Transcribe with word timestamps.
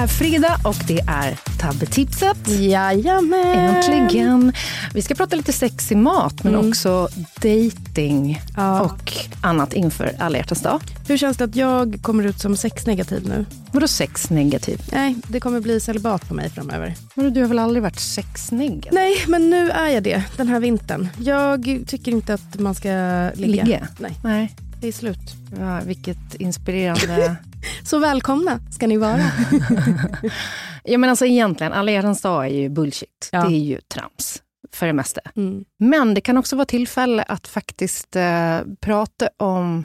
Det 0.00 0.04
är 0.04 0.08
fredag 0.08 0.56
och 0.64 0.76
det 0.88 1.00
är 1.06 1.38
tabbetipset. 1.60 2.48
Jajamän! 2.48 3.58
Äntligen! 3.58 4.52
Vi 4.94 5.02
ska 5.02 5.14
prata 5.14 5.36
lite 5.36 5.52
sexig 5.52 5.96
mat, 5.96 6.44
men 6.44 6.54
Mm. 6.54 6.68
också 6.68 7.08
dating 7.42 8.42
Ja. 8.56 8.80
och 8.80 9.12
annat 9.42 9.72
inför 9.72 10.12
alla 10.18 10.38
hjärtans 10.38 10.60
dag. 10.62 10.80
Hur 11.08 11.16
känns 11.16 11.36
det 11.36 11.44
att 11.44 11.56
jag 11.56 11.98
kommer 12.02 12.24
ut 12.24 12.38
som 12.40 12.56
sexnegativ 12.56 13.28
nu? 13.28 13.46
Vadå 13.72 13.88
sex 13.88 14.30
negativ? 14.30 14.82
Nej, 14.92 15.16
det 15.28 15.40
kommer 15.40 15.60
bli 15.60 15.80
celibat 15.80 16.28
på 16.28 16.34
mig 16.34 16.50
framöver. 16.50 16.94
Vadå, 17.14 17.30
du 17.30 17.40
har 17.40 17.48
väl 17.48 17.58
aldrig 17.58 17.82
varit 17.82 18.00
sexnegativ? 18.00 18.92
Nej, 18.92 19.16
men 19.28 19.50
nu 19.50 19.70
är 19.70 19.88
jag 19.88 20.02
det 20.02 20.22
den 20.36 20.48
här 20.48 20.60
vintern. 20.60 21.08
Jag 21.18 21.84
tycker 21.86 22.12
inte 22.12 22.34
att 22.34 22.58
man 22.60 22.74
ska 22.74 22.88
ligga. 23.34 23.64
Ligga? 23.64 23.88
Nej, 23.98 24.12
Nej. 24.24 24.54
Det 24.80 24.88
är 24.88 24.92
slut. 24.92 25.34
Ja, 25.58 25.80
vilket 25.80 26.34
inspirerande... 26.34 27.36
Så 27.84 27.98
välkomna 27.98 28.60
ska 28.70 28.86
ni 28.86 28.96
vara. 28.96 29.20
ja, 30.84 30.98
men 30.98 31.10
alltså 31.10 31.26
egentligen, 31.26 31.72
alla 31.72 31.90
hjärtans 31.90 32.22
dag 32.22 32.44
är 32.44 32.54
ju 32.54 32.68
bullshit. 32.68 33.28
Ja. 33.32 33.44
Det 33.48 33.54
är 33.54 33.58
ju 33.58 33.80
trams, 33.80 34.42
för 34.72 34.86
det 34.86 34.92
mesta. 34.92 35.20
Mm. 35.36 35.64
Men 35.78 36.14
det 36.14 36.20
kan 36.20 36.38
också 36.38 36.56
vara 36.56 36.66
tillfälle 36.66 37.22
att 37.22 37.48
faktiskt 37.48 38.16
eh, 38.16 38.60
prata 38.80 39.28
om 39.36 39.84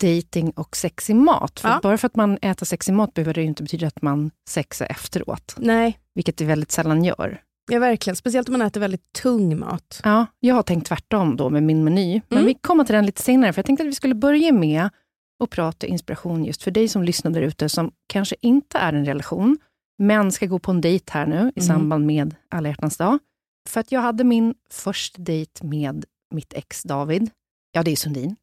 dating 0.00 0.50
och 0.50 0.76
sexig 0.76 1.16
mat. 1.16 1.60
För 1.60 1.68
Ja. 1.68 1.80
Bara 1.82 1.98
för 1.98 2.06
att 2.06 2.16
man 2.16 2.38
äter 2.42 2.66
sexig 2.66 2.94
mat 2.94 3.14
behöver 3.14 3.34
det 3.34 3.42
inte 3.42 3.62
betyda 3.62 3.86
att 3.86 4.02
man 4.02 4.30
sexar 4.48 4.86
efteråt, 4.90 5.54
Nej, 5.58 5.98
vilket 6.14 6.36
det 6.36 6.44
väldigt 6.44 6.72
sällan 6.72 7.04
gör. 7.04 7.40
Ja, 7.72 7.78
verkligen. 7.78 8.16
Speciellt 8.16 8.48
om 8.48 8.52
man 8.52 8.62
äter 8.62 8.80
väldigt 8.80 9.12
tung 9.12 9.58
mat. 9.58 10.00
Ja, 10.04 10.26
jag 10.40 10.54
har 10.54 10.62
tänkt 10.62 10.86
tvärtom 10.86 11.36
då 11.36 11.50
med 11.50 11.62
min 11.62 11.84
meny, 11.84 12.20
men 12.28 12.38
Mm. 12.38 12.46
vi 12.46 12.54
kommer 12.54 12.84
till 12.84 12.94
den 12.94 13.06
lite 13.06 13.22
senare. 13.22 13.52
För 13.52 13.58
Jag 13.58 13.66
tänkte 13.66 13.82
att 13.82 13.88
vi 13.88 13.94
skulle 13.94 14.14
börja 14.14 14.52
med 14.52 14.88
att 15.44 15.50
prata 15.50 15.86
inspiration 15.86 16.44
just 16.44 16.62
för 16.62 16.70
dig 16.70 16.88
som 16.88 17.02
lyssnar 17.02 17.30
där 17.30 17.42
ute, 17.42 17.68
som 17.68 17.92
kanske 18.06 18.36
inte 18.40 18.78
är 18.78 18.92
en 18.92 19.04
relation, 19.06 19.58
men 19.98 20.32
ska 20.32 20.46
gå 20.46 20.58
på 20.58 20.70
en 20.70 20.80
dejt 20.80 21.12
här 21.12 21.26
nu 21.26 21.36
i 21.36 21.40
Mm. 21.60 21.66
samband 21.66 22.06
med 22.06 22.34
alla 22.50 22.68
hjärtans 22.68 22.96
dag. 22.96 23.18
För 23.68 23.80
att 23.80 23.92
jag 23.92 24.00
hade 24.00 24.24
min 24.24 24.54
första 24.70 25.22
dejt 25.22 25.66
med 25.66 26.04
mitt 26.34 26.52
ex 26.52 26.82
David. 26.82 27.30
Ja, 27.72 27.82
det 27.82 27.90
är 27.92 27.96
Sundin. 27.96 28.36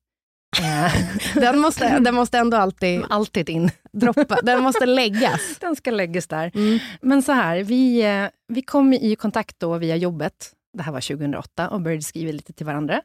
Eh, 0.59 0.93
Den 1.35 1.59
måste, 1.59 1.99
den 1.99 2.15
måste 2.15 2.37
ändå 2.37 2.57
alltid 2.57 3.03
Alltid 3.09 3.49
in. 3.49 3.71
droppa. 3.93 4.39
Den 4.43 4.61
måste 4.63 4.85
läggas. 4.85 5.57
Den 5.59 5.75
ska 5.75 5.91
läggas 5.91 6.27
där. 6.27 6.51
Mm. 6.55 6.79
Men 7.01 7.21
så 7.23 7.31
här, 7.31 7.63
vi, 7.63 8.01
eh, 8.01 8.25
vi 8.47 8.61
kom 8.61 8.93
i 8.93 9.15
kontakt 9.15 9.59
då 9.59 9.77
via 9.77 9.95
jobbet, 9.95 10.51
det 10.77 10.83
här 10.83 10.91
var 10.91 11.01
2008, 11.01 11.69
och 11.69 11.81
började 11.81 12.03
skriva 12.03 12.31
lite 12.31 12.53
till 12.53 12.65
varandra. 12.65 13.01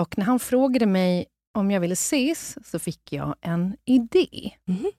Och 0.00 0.18
när 0.18 0.24
han 0.24 0.38
frågade 0.38 0.86
mig 0.86 1.26
om 1.58 1.70
jag 1.70 1.80
ville 1.80 1.92
ses, 1.92 2.56
så 2.70 2.78
fick 2.78 3.12
jag 3.12 3.34
en 3.40 3.76
idé. 3.84 4.50
Mhm. 4.68 4.90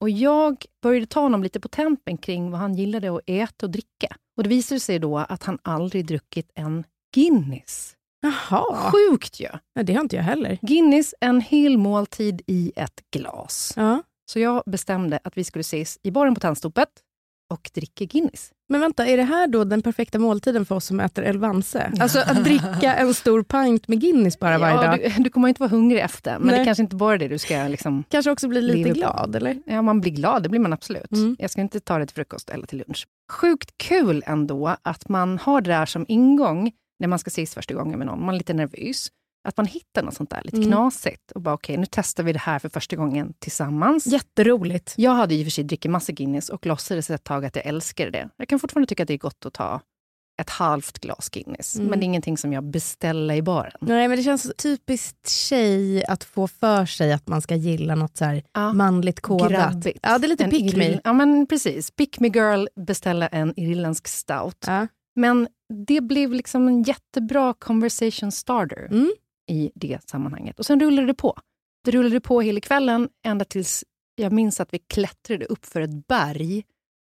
Och 0.00 0.10
jag 0.10 0.64
började 0.82 1.06
ta 1.06 1.20
honom 1.20 1.42
lite 1.42 1.60
på 1.60 1.68
tempen 1.68 2.16
kring 2.18 2.50
vad 2.50 2.60
han 2.60 2.74
gillade 2.74 3.16
att 3.16 3.22
äta 3.26 3.66
och 3.66 3.70
dricka. 3.70 4.16
Och 4.36 4.42
det 4.42 4.48
visade 4.48 4.80
sig 4.80 4.98
då 4.98 5.18
att 5.18 5.42
han 5.44 5.58
aldrig 5.62 6.06
druckit 6.06 6.50
en 6.54 6.84
Guinness. 7.14 7.94
Jaha, 8.20 8.90
Sjukt 8.92 9.40
ju! 9.40 9.48
ja, 9.74 9.82
det 9.82 9.94
har 9.94 10.00
inte 10.00 10.16
jag 10.16 10.22
heller. 10.22 10.58
Guinness, 10.62 11.14
en 11.20 11.40
hel 11.40 11.78
måltid 11.78 12.42
i 12.46 12.72
ett 12.76 13.00
glas. 13.16 13.72
Ja. 13.76 14.02
Så 14.30 14.38
jag 14.38 14.62
bestämde 14.66 15.18
att 15.24 15.36
vi 15.38 15.44
skulle 15.44 15.60
ses 15.60 15.98
i 16.02 16.10
baren 16.10 16.34
på 16.34 16.40
Tandstopet 16.40 16.88
och 17.54 17.70
dricka 17.74 18.04
Guinness. 18.04 18.50
Men 18.68 18.80
vänta, 18.80 19.06
är 19.06 19.16
det 19.16 19.22
här 19.22 19.46
då 19.46 19.64
den 19.64 19.82
perfekta 19.82 20.18
måltiden 20.18 20.66
för 20.66 20.74
oss 20.74 20.84
som 20.84 21.00
äter 21.00 21.24
Elvanse? 21.24 21.92
Alltså 22.00 22.18
att 22.18 22.44
dricka 22.44 22.94
en 22.94 23.14
stor 23.14 23.42
pint 23.42 23.88
med 23.88 24.00
Guinness 24.00 24.38
bara 24.38 24.58
varje 24.58 24.74
Ja, 24.74 24.82
dag. 24.82 25.12
du, 25.16 25.22
du 25.22 25.30
kommer 25.30 25.48
inte 25.48 25.60
vara 25.60 25.70
hungrig 25.70 26.00
efter, 26.00 26.38
men 26.38 26.46
det 26.48 26.52
Nej. 26.52 26.60
är 26.60 26.64
kanske 26.64 26.82
inte 26.82 26.96
bara 26.96 27.18
det 27.18 27.28
du 27.28 27.38
ska... 27.38 27.62
Liksom, 27.68 28.04
Kanske 28.08 28.30
också 28.30 28.48
bli 28.48 28.60
lite 28.62 28.90
glad, 28.90 29.36
eller? 29.36 29.62
ja, 29.66 29.82
man 29.82 30.00
blir 30.00 30.12
glad, 30.12 30.42
det 30.42 30.48
blir 30.48 30.60
man 30.60 30.72
absolut. 30.72 31.12
Mm. 31.12 31.36
Jag 31.38 31.50
ska 31.50 31.60
inte 31.60 31.80
ta 31.80 31.98
det 31.98 32.06
till 32.06 32.14
frukost 32.14 32.50
eller 32.50 32.66
till 32.66 32.78
lunch. 32.78 33.06
Sjukt 33.32 33.70
kul 33.78 34.22
ändå 34.26 34.76
att 34.82 35.08
man 35.08 35.38
har 35.38 35.60
det 35.60 35.70
där 35.70 35.86
som 35.86 36.04
ingång 36.08 36.72
när 36.98 37.08
man 37.08 37.18
ska 37.18 37.28
ses 37.28 37.54
första 37.54 37.74
gången 37.74 37.98
med 37.98 38.06
någon. 38.06 38.24
Man 38.24 38.34
är 38.34 38.38
lite 38.38 38.54
nervös. 38.54 39.08
Att 39.48 39.56
man 39.56 39.66
hittar 39.66 40.02
något 40.02 40.14
sånt 40.14 40.30
där 40.30 40.40
lite 40.44 40.56
Mm. 40.56 40.68
knasigt 40.68 41.30
och 41.30 41.40
bara 41.42 41.54
okej, 41.54 41.76
nu 41.76 41.86
testar 41.90 42.22
vi 42.22 42.32
det 42.32 42.38
här 42.38 42.58
för 42.58 42.68
första 42.68 42.96
gången 42.96 43.32
tillsammans. 43.38 44.06
Jätteroligt. 44.06 44.94
Jag 44.96 45.10
hade 45.10 45.34
i 45.34 45.42
och 45.42 45.46
för 45.46 45.50
sig 45.50 45.64
druckit 45.64 45.90
massa 45.90 46.12
Guinness 46.12 46.48
och 46.48 46.66
låtsades 46.66 47.10
ett 47.10 47.24
tag 47.24 47.44
att 47.44 47.56
jag 47.56 47.66
älskade 47.66 48.10
det. 48.10 48.28
Jag 48.36 48.48
kan 48.48 48.58
fortfarande 48.58 48.86
tycka 48.86 49.02
att 49.02 49.06
det 49.06 49.14
är 49.14 49.18
gott 49.18 49.46
att 49.46 49.52
ta 49.54 49.80
ett 50.40 50.50
halvt 50.50 50.98
glas 50.98 51.28
Guinness, 51.28 51.76
Mm. 51.76 51.86
men 51.90 51.98
det 52.00 52.02
är 52.04 52.06
ingenting 52.06 52.38
som 52.38 52.52
jag 52.52 52.64
beställer 52.64 53.34
i 53.34 53.42
baren. 53.42 53.72
Nej, 53.80 54.08
men 54.08 54.16
det 54.16 54.22
känns 54.22 54.52
typiskt 54.58 55.28
tjej 55.28 56.04
att 56.04 56.24
få 56.24 56.48
för 56.48 56.86
sig 56.86 57.12
att 57.12 57.28
man 57.28 57.42
ska 57.42 57.54
gilla 57.54 57.94
något 57.94 58.16
så 58.16 58.24
här 58.24 58.42
Ja. 58.54 58.72
manligt 58.72 59.20
kodat. 59.20 59.50
Grabbigt. 59.50 59.98
Ja, 60.02 60.18
det 60.18 60.26
är 60.26 60.28
lite 60.28 60.44
En 60.44 60.50
pick 60.50 60.76
me. 60.76 61.00
Ja, 61.04 61.12
men 61.12 61.46
precis. 61.46 61.90
Pick 61.90 62.20
me 62.20 62.28
girl, 62.28 62.66
beställa 62.86 63.26
en 63.28 63.60
irländsk 63.60 64.08
stout. 64.08 64.64
Ja. 64.66 64.86
Men 65.18 65.48
det 65.86 66.00
blev 66.00 66.32
liksom 66.32 66.68
en 66.68 66.82
jättebra 66.82 67.54
conversation 67.54 68.32
starter 68.32 68.88
Mm. 68.90 69.12
i 69.50 69.70
det 69.74 70.10
sammanhanget. 70.10 70.58
Och 70.58 70.66
sen 70.66 70.80
rullade 70.80 71.06
det 71.06 71.14
på. 71.14 71.38
Det 71.84 71.90
rullade 71.90 72.20
på 72.20 72.40
hela 72.40 72.60
kvällen, 72.60 73.08
ända 73.26 73.44
tills 73.44 73.84
jag 74.14 74.32
minns 74.32 74.60
att 74.60 74.74
vi 74.74 74.78
klättrade 74.78 75.44
upp 75.44 75.66
för 75.66 75.80
ett 75.80 76.06
berg. 76.06 76.64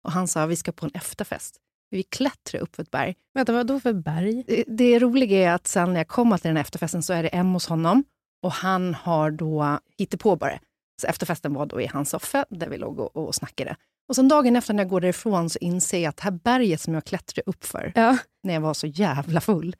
Och 0.03 0.11
han 0.11 0.27
sa 0.27 0.45
vi 0.45 0.55
ska 0.55 0.71
på 0.71 0.85
en 0.85 0.91
efterfest. 0.93 1.55
Vi 1.89 2.03
klättrade 2.03 2.63
upp 2.63 2.75
för 2.75 2.83
ett 2.83 2.91
berg. 2.91 3.15
Vänta, 3.33 3.53
vad 3.53 3.67
då 3.67 3.79
för 3.79 3.93
berg? 3.93 4.43
Det, 4.47 4.63
det 4.67 4.99
roliga 4.99 5.51
är 5.51 5.55
att 5.55 5.67
sen 5.67 5.93
när 5.93 5.99
jag 5.99 6.07
kommer 6.07 6.37
till 6.37 6.47
den 6.47 6.57
här 6.57 6.61
efterfesten 6.63 7.03
så 7.03 7.13
är 7.13 7.23
det 7.23 7.29
Em 7.29 7.53
hos 7.53 7.67
honom. 7.67 8.03
Och 8.43 8.51
han 8.51 8.93
har 8.93 9.31
då 9.31 9.79
hittat 9.97 10.19
på 10.19 10.35
bara. 10.35 10.59
Så 11.01 11.07
efterfesten 11.07 11.53
var 11.53 11.65
då 11.65 11.81
i 11.81 11.87
hans 11.93 12.09
soffa 12.09 12.45
där 12.49 12.69
vi 12.69 12.77
låg 12.77 12.99
och, 12.99 13.15
och 13.17 13.35
snackade. 13.35 13.75
Och 14.09 14.15
sen 14.15 14.27
dagen 14.27 14.55
efter 14.55 14.73
när 14.73 14.83
jag 14.83 14.89
går 14.89 15.01
därifrån 15.01 15.49
så 15.49 15.59
inser 15.61 15.99
jag 15.99 16.09
att 16.09 16.17
det 16.17 16.23
här 16.23 16.31
berget 16.31 16.81
som 16.81 16.93
jag 16.93 17.05
klättrade 17.05 17.41
upp 17.45 17.65
för 17.65 17.91
Ja. 17.95 18.17
när 18.43 18.53
jag 18.53 18.61
var 18.61 18.73
så 18.73 18.87
jävla 18.87 19.41
full, 19.41 19.75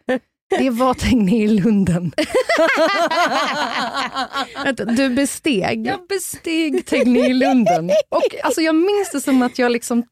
det 0.60 0.70
var 0.70 0.94
Tegnérlunden. 0.94 2.12
Vänta, 4.64 4.86
du 4.86 5.10
besteg? 5.10 5.88
Jag 5.88 6.00
besteg 6.10 6.86
Tegnérlunden. 6.86 7.90
Och 8.10 8.36
alltså, 8.44 8.62
jag 8.62 8.76
minns 8.76 9.12
det 9.12 9.22
som 9.22 9.42
att 9.42 9.60
jag 9.60 9.72
liksom 9.72 10.04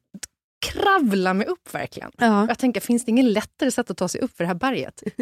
kravlade 0.71 1.33
mig 1.33 1.47
upp 1.47 1.73
verkligen. 1.73 2.11
Ja. 2.17 2.47
Jag 2.47 2.59
tänker, 2.59 2.81
finns 2.81 3.05
det 3.05 3.11
ingen 3.11 3.33
lättare 3.33 3.71
sätt 3.71 3.91
att 3.91 3.97
ta 3.97 4.07
sig 4.07 4.21
upp 4.21 4.37
för 4.37 4.43
det 4.43 4.47
här 4.47 4.55
berget? 4.55 5.03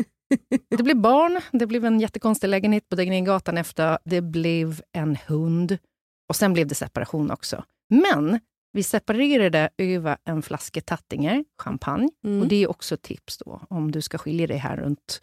Det 0.77 0.83
blev 0.83 0.97
barn, 0.97 1.41
det 1.51 1.67
blev 1.67 1.85
en 1.85 1.99
jättekonstig 1.99 2.47
lägenhet 2.47 2.89
på 2.89 2.95
Tegnérgatan 2.95 3.57
efter, 3.57 3.97
det 4.03 4.21
blev 4.21 4.81
en 4.91 5.17
hund 5.27 5.77
och 6.29 6.35
sen 6.35 6.53
blev 6.53 6.67
det 6.67 6.75
separation 6.75 7.31
också. 7.31 7.63
Men 7.89 8.39
vi 8.71 8.83
separerade 8.83 9.69
över 9.77 10.17
en 10.25 10.41
flaska 10.41 10.81
Tattinger, 10.81 11.45
champagne. 11.61 12.09
Mm. 12.25 12.41
Och 12.41 12.47
det 12.47 12.63
är 12.63 12.69
också 12.69 12.95
ett 12.95 13.01
tips 13.01 13.37
då, 13.37 13.61
om 13.69 13.91
du 13.91 14.01
ska 14.01 14.17
skilja 14.17 14.47
dig 14.47 14.57
här 14.57 14.77
runt, 14.77 15.21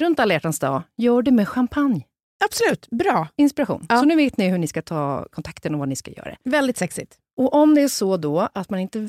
runt 0.00 0.20
alla 0.20 0.34
hjärtans 0.34 0.58
dag. 0.58 0.82
Gör 0.96 1.22
det 1.22 1.30
med 1.30 1.48
champagne. 1.48 2.06
Absolut, 2.44 2.88
bra. 2.90 3.28
Inspiration. 3.36 3.86
Ja. 3.88 3.98
Så 3.98 4.04
nu 4.04 4.16
vet 4.16 4.36
ni 4.36 4.48
hur 4.48 4.58
ni 4.58 4.66
ska 4.66 4.82
ta 4.82 5.26
kontakten 5.32 5.74
och 5.74 5.78
vad 5.78 5.88
ni 5.88 5.96
ska 5.96 6.10
göra. 6.10 6.36
Väldigt 6.44 6.76
sexigt. 6.76 7.18
Och 7.36 7.54
om 7.54 7.74
det 7.74 7.80
är 7.80 7.88
så 7.88 8.16
då 8.16 8.48
att 8.54 8.70
man 8.70 8.80
inte 8.80 9.08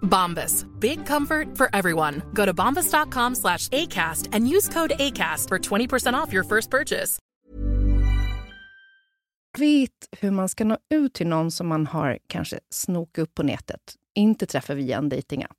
Bombas. 0.00 0.66
Big 0.80 1.06
comfort 1.06 1.56
for 1.56 1.68
everyone. 1.72 2.22
Go 2.32 2.46
to 2.46 2.54
bombas.com 2.54 3.34
slash 3.34 3.68
ACAST 3.68 4.28
and 4.32 4.48
use 4.48 4.68
code 4.68 4.94
ACAST 4.98 5.48
for 5.48 5.58
20% 5.58 6.14
off 6.14 6.32
your 6.32 6.44
first 6.44 6.70
purchase. 6.70 7.18
vet 9.58 10.08
hur 10.20 10.30
man 10.30 10.48
ska 10.48 10.64
nå 10.64 10.78
ut 10.94 11.12
till 11.14 11.26
någon 11.26 11.50
som 11.50 11.68
man 11.68 11.86
har 11.86 12.18
kanske 12.26 12.60
snokat 12.70 13.22
upp 13.22 13.34
på 13.34 13.42
nätet, 13.42 13.94
inte 14.14 14.46
träffar 14.46 14.74
via 14.74 14.98
en 14.98 15.08
datingapp, 15.08 15.56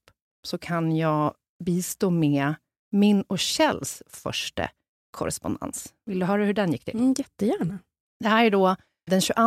så 0.48 0.58
kan 0.58 0.96
jag 0.96 1.34
bistå 1.64 2.10
med 2.10 2.56
min 2.92 3.22
och 3.22 3.40
Kjells 3.40 4.04
första 4.08 4.70
korrespondens. 5.12 5.94
Vill 6.06 6.20
du 6.20 6.26
höra 6.26 6.46
hur 6.46 6.54
den 6.54 6.72
gick 6.72 6.86
till? 6.86 6.96
Mm, 6.96 7.16
jättegärna. 7.18 7.80
Det 8.20 8.30
här 8.30 8.46
är 8.46 8.52
då 8.52 8.76
den 9.10 9.22
22 9.22 9.42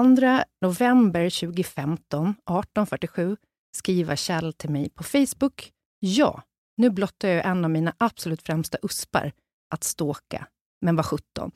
november 0.60 1.40
2015, 1.40 2.34
18.47, 2.50 3.36
skriva 3.76 4.16
Kjell 4.16 4.52
till 4.52 4.70
mig 4.70 4.90
på 4.90 5.04
Facebook. 5.04 5.72
Ja, 6.00 6.42
nu 6.76 6.90
blottar 6.90 7.28
jag 7.28 7.46
en 7.46 7.64
av 7.64 7.70
mina 7.70 7.94
absolut 7.98 8.42
främsta 8.42 8.78
uspar 8.82 9.32
att 9.74 9.84
ståka, 9.84 10.46
men 10.80 10.96
var 10.96 11.02
17. 11.02 11.50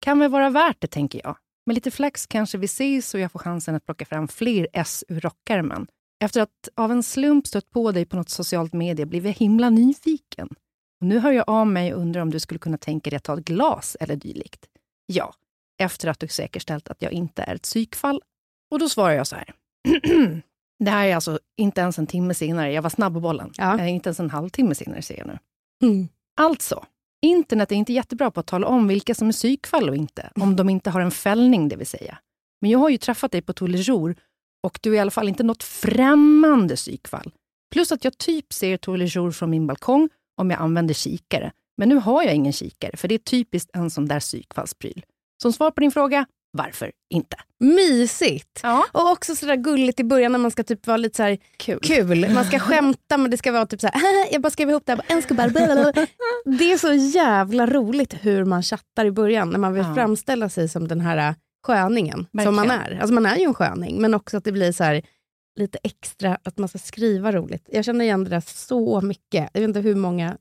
Kan 0.00 0.18
väl 0.18 0.30
vara 0.30 0.50
värt 0.50 0.80
det, 0.80 0.86
tänker 0.86 1.20
jag. 1.24 1.36
Med 1.66 1.74
lite 1.74 1.90
flax 1.90 2.26
kanske 2.26 2.58
vi 2.58 2.64
ses 2.64 3.14
och 3.14 3.20
jag 3.20 3.32
får 3.32 3.38
chansen 3.38 3.74
att 3.74 3.84
plocka 3.84 4.04
fram 4.04 4.28
fler 4.28 4.68
S 4.72 5.04
ur 5.08 5.20
rockärmen. 5.20 5.86
Efter 6.24 6.40
att 6.40 6.68
av 6.74 6.92
en 6.92 7.02
slump 7.02 7.46
stött 7.46 7.70
på 7.70 7.92
dig 7.92 8.06
på 8.06 8.16
något 8.16 8.28
socialt 8.28 8.72
medie 8.72 9.06
blev 9.06 9.26
jag 9.26 9.32
himla 9.32 9.70
nyfiken. 9.70 10.48
Och 11.00 11.06
nu 11.06 11.18
hör 11.18 11.32
jag 11.32 11.44
av 11.48 11.66
mig 11.66 11.94
och 11.94 12.00
undrar 12.00 12.22
om 12.22 12.30
du 12.30 12.40
skulle 12.40 12.58
kunna 12.58 12.78
tänka 12.78 13.10
dig 13.10 13.16
att 13.16 13.24
ta 13.24 13.38
ett 13.38 13.44
glas 13.44 13.96
eller 14.00 14.16
dylikt. 14.16 14.66
Ja, 15.06 15.34
efter 15.78 16.08
att 16.08 16.20
du 16.20 16.28
säkerställt 16.28 16.88
att 16.88 17.02
jag 17.02 17.12
inte 17.12 17.42
är 17.42 17.54
ett 17.54 17.62
psykfall. 17.62 18.22
Och 18.70 18.78
då 18.78 18.88
svarar 18.88 19.14
jag 19.14 19.26
så 19.26 19.36
här. 19.36 19.54
det 20.84 20.90
här 20.90 21.06
är 21.06 21.14
alltså 21.14 21.38
inte 21.56 21.80
ens 21.80 21.98
en 21.98 22.06
timme 22.06 22.34
senare. 22.34 22.72
Jag 22.72 22.82
var 22.82 22.90
snabb 22.90 23.14
på 23.14 23.20
bollen. 23.20 23.52
Ja. 23.56 23.78
Eh, 23.78 23.90
inte 23.90 24.08
ens 24.08 24.20
en 24.20 24.30
halvtimme 24.30 24.74
senare, 24.74 25.02
ser 25.02 25.18
jag 25.18 25.26
nu. 25.26 25.38
Mm. 25.82 26.08
Alltså, 26.40 26.84
internet 27.22 27.72
är 27.72 27.76
inte 27.76 27.92
jättebra 27.92 28.30
på 28.30 28.40
att 28.40 28.46
tala 28.46 28.66
om 28.66 28.88
vilka 28.88 29.14
som 29.14 29.28
är 29.28 29.32
psykfall 29.32 29.88
och 29.88 29.96
inte, 29.96 30.30
om 30.34 30.56
de 30.56 30.68
inte 30.68 30.90
har 30.90 31.00
en 31.00 31.10
fällning, 31.10 31.68
det 31.68 31.76
vill 31.76 31.86
säga. 31.86 32.18
Men 32.60 32.70
jag 32.70 32.78
har 32.78 32.88
ju 32.88 32.98
träffat 32.98 33.32
dig 33.32 33.42
på 33.42 33.52
Tour 33.52 34.14
och 34.62 34.78
du 34.82 34.90
är 34.90 34.96
i 34.96 34.98
alla 34.98 35.10
fall 35.10 35.28
inte 35.28 35.42
något 35.42 35.62
främmande 35.62 36.76
psykfall. 36.76 37.32
Plus 37.72 37.92
att 37.92 38.04
jag 38.04 38.18
typ 38.18 38.52
ser 38.52 38.76
Tour 38.76 39.30
från 39.30 39.50
min 39.50 39.66
balkong 39.66 40.08
om 40.36 40.50
jag 40.50 40.60
använder 40.60 40.94
kikare. 40.94 41.52
Men 41.76 41.88
nu 41.88 41.94
har 41.94 42.22
jag 42.22 42.34
ingen 42.34 42.52
kikare, 42.52 42.96
för 42.96 43.08
det 43.08 43.14
är 43.14 43.18
typiskt 43.18 43.70
en 43.72 43.90
sån 43.90 44.06
där 44.06 44.20
psykfallspryl. 44.20 45.04
Som 45.42 45.52
svar 45.52 45.70
på 45.70 45.80
din 45.80 45.90
fråga, 45.90 46.26
varför 46.52 46.92
inte? 47.14 47.36
Mysigt! 47.60 48.60
Ja. 48.62 48.84
Och 48.92 49.10
också 49.10 49.36
sådär 49.36 49.56
gulligt 49.56 50.00
i 50.00 50.04
början 50.04 50.32
när 50.32 50.38
man 50.38 50.50
ska 50.50 50.62
typ 50.62 50.86
vara 50.86 50.96
lite 50.96 51.16
så 51.16 51.36
Kul. 51.56 51.78
kul. 51.82 52.30
Man 52.34 52.44
ska 52.44 52.58
skämta 52.68 53.16
men 53.16 53.30
det 53.30 53.36
ska 53.36 53.52
vara 53.52 53.66
typ 53.66 53.80
så 53.80 53.86
här, 53.86 54.32
jag 54.32 54.42
bara 54.42 54.50
skrev 54.50 54.70
ihop 54.70 54.82
det 54.86 54.92
här, 54.92 55.34
bara, 55.34 55.46
en. 55.46 56.06
Det 56.58 56.72
är 56.72 56.78
så 56.78 56.92
jävla 56.92 57.66
roligt 57.66 58.14
hur 58.20 58.44
man 58.44 58.62
chattar 58.62 59.04
i 59.06 59.10
början 59.10 59.50
när 59.50 59.58
man 59.58 59.74
vill 59.74 59.84
Ja. 59.88 59.94
framställa 59.94 60.48
sig 60.48 60.68
som 60.68 60.88
den 60.88 61.00
här 61.00 61.28
äh, 61.28 61.34
sköningen 61.66 62.26
som 62.44 62.54
man 62.56 62.68
Verkligen. 62.68 62.96
är. 62.96 63.00
Alltså 63.00 63.14
man 63.14 63.26
är 63.26 63.36
ju 63.36 63.44
en 63.44 63.54
sköning 63.54 64.00
men 64.02 64.14
också 64.14 64.36
att 64.36 64.44
det 64.44 64.52
blir 64.52 64.72
så 64.72 64.84
här 64.84 65.02
lite 65.60 65.78
extra 65.82 66.38
att 66.42 66.58
man 66.58 66.68
ska 66.68 66.78
skriva 66.78 67.32
roligt. 67.32 67.68
Jag 67.72 67.84
känner 67.84 68.04
igen 68.04 68.24
det 68.24 68.30
där 68.30 68.42
så 68.46 69.00
mycket. 69.00 69.50
Jag 69.52 69.60
vet 69.60 69.68
inte 69.68 69.80
hur 69.80 69.94
många 69.94 70.36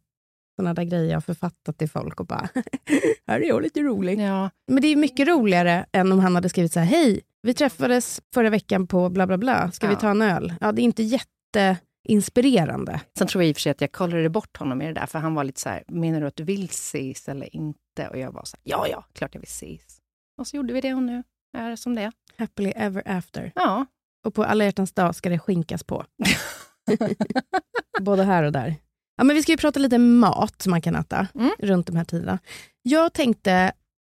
sådana 0.59 0.73
där 0.73 0.83
grejer 0.83 1.05
jag 1.09 1.15
har 1.15 1.21
författat 1.21 1.77
till 1.77 1.89
folk 1.89 2.19
och 2.19 2.25
bara, 2.25 2.49
här 3.27 3.39
är 3.41 3.47
jag 3.47 3.61
lite 3.61 3.79
rolig. 3.81 4.19
Ja, 4.19 4.49
Men 4.67 4.81
det 4.81 4.87
är 4.87 4.95
mycket 4.95 5.27
roligare 5.27 5.85
än 5.91 6.11
om 6.11 6.19
han 6.19 6.35
hade 6.35 6.49
skrivit 6.49 6.73
så 6.73 6.79
här, 6.79 6.87
hej, 6.87 7.21
vi 7.41 7.53
träffades 7.53 8.21
förra 8.33 8.49
veckan 8.49 8.87
på 8.87 9.09
bla 9.09 9.27
bla 9.27 9.37
bla, 9.37 9.71
ska 9.71 9.87
vi 9.87 9.93
Ja. 9.93 9.99
ta 9.99 10.09
en 10.09 10.21
öl? 10.21 10.53
Ja, 10.61 10.71
det 10.71 10.81
är 10.81 10.83
inte 10.83 11.03
jätteinspirerande. 11.03 13.01
Sen 13.17 13.27
tror 13.27 13.43
jag 13.43 13.49
i 13.49 13.51
och 13.51 13.55
för 13.55 13.61
sig 13.61 13.71
att 13.71 13.81
jag 13.81 13.91
kollade 13.91 14.29
bort 14.29 14.57
honom 14.57 14.81
i 14.81 14.85
det 14.87 14.93
där, 14.93 15.05
för 15.05 15.19
han 15.19 15.33
var 15.35 15.43
lite 15.43 15.61
så 15.61 15.69
här, 15.69 15.83
menar 15.87 16.21
du 16.21 16.27
att 16.27 16.35
du 16.35 16.43
vill 16.43 16.65
ses 16.65 17.29
eller 17.29 17.55
inte? 17.55 18.07
Och 18.11 18.17
jag 18.19 18.31
var 18.31 18.43
så 18.45 18.57
här, 18.57 18.61
ja, 18.63 18.87
ja, 18.87 19.05
klart 19.13 19.33
jag 19.35 19.41
vill 19.41 19.47
ses. 19.49 19.97
Och 20.37 20.47
så 20.47 20.55
gjorde 20.57 20.73
vi 20.73 20.81
det 20.81 20.93
och 20.93 21.03
nu 21.03 21.23
är 21.57 21.69
det 21.69 21.77
som 21.77 21.95
det 21.95 22.01
är. 22.01 22.11
Happily 22.37 22.69
ever 22.75 23.03
after. 23.05 23.51
Ja, 23.55 23.85
Och 24.25 24.33
på 24.33 24.43
alla 24.43 24.63
hjärtans 24.65 24.91
dag 24.91 25.15
ska 25.15 25.29
det 25.29 25.39
skinkas 25.39 25.83
på. 25.83 26.05
Både 28.01 28.23
här 28.23 28.43
och 28.43 28.51
där. 28.51 28.75
Ja, 29.19 29.23
men 29.23 29.35
vi 29.35 29.43
ska 29.43 29.51
ju 29.51 29.57
prata 29.57 29.79
lite 29.79 29.97
mat 29.97 30.61
som 30.61 30.69
man 30.71 30.81
kan 30.81 30.95
äta 30.95 31.27
Mm. 31.35 31.51
runt 31.59 31.87
de 31.87 31.95
här 31.95 32.03
tiderna. 32.05 32.39
Jag 32.81 33.13
tänkte 33.13 33.51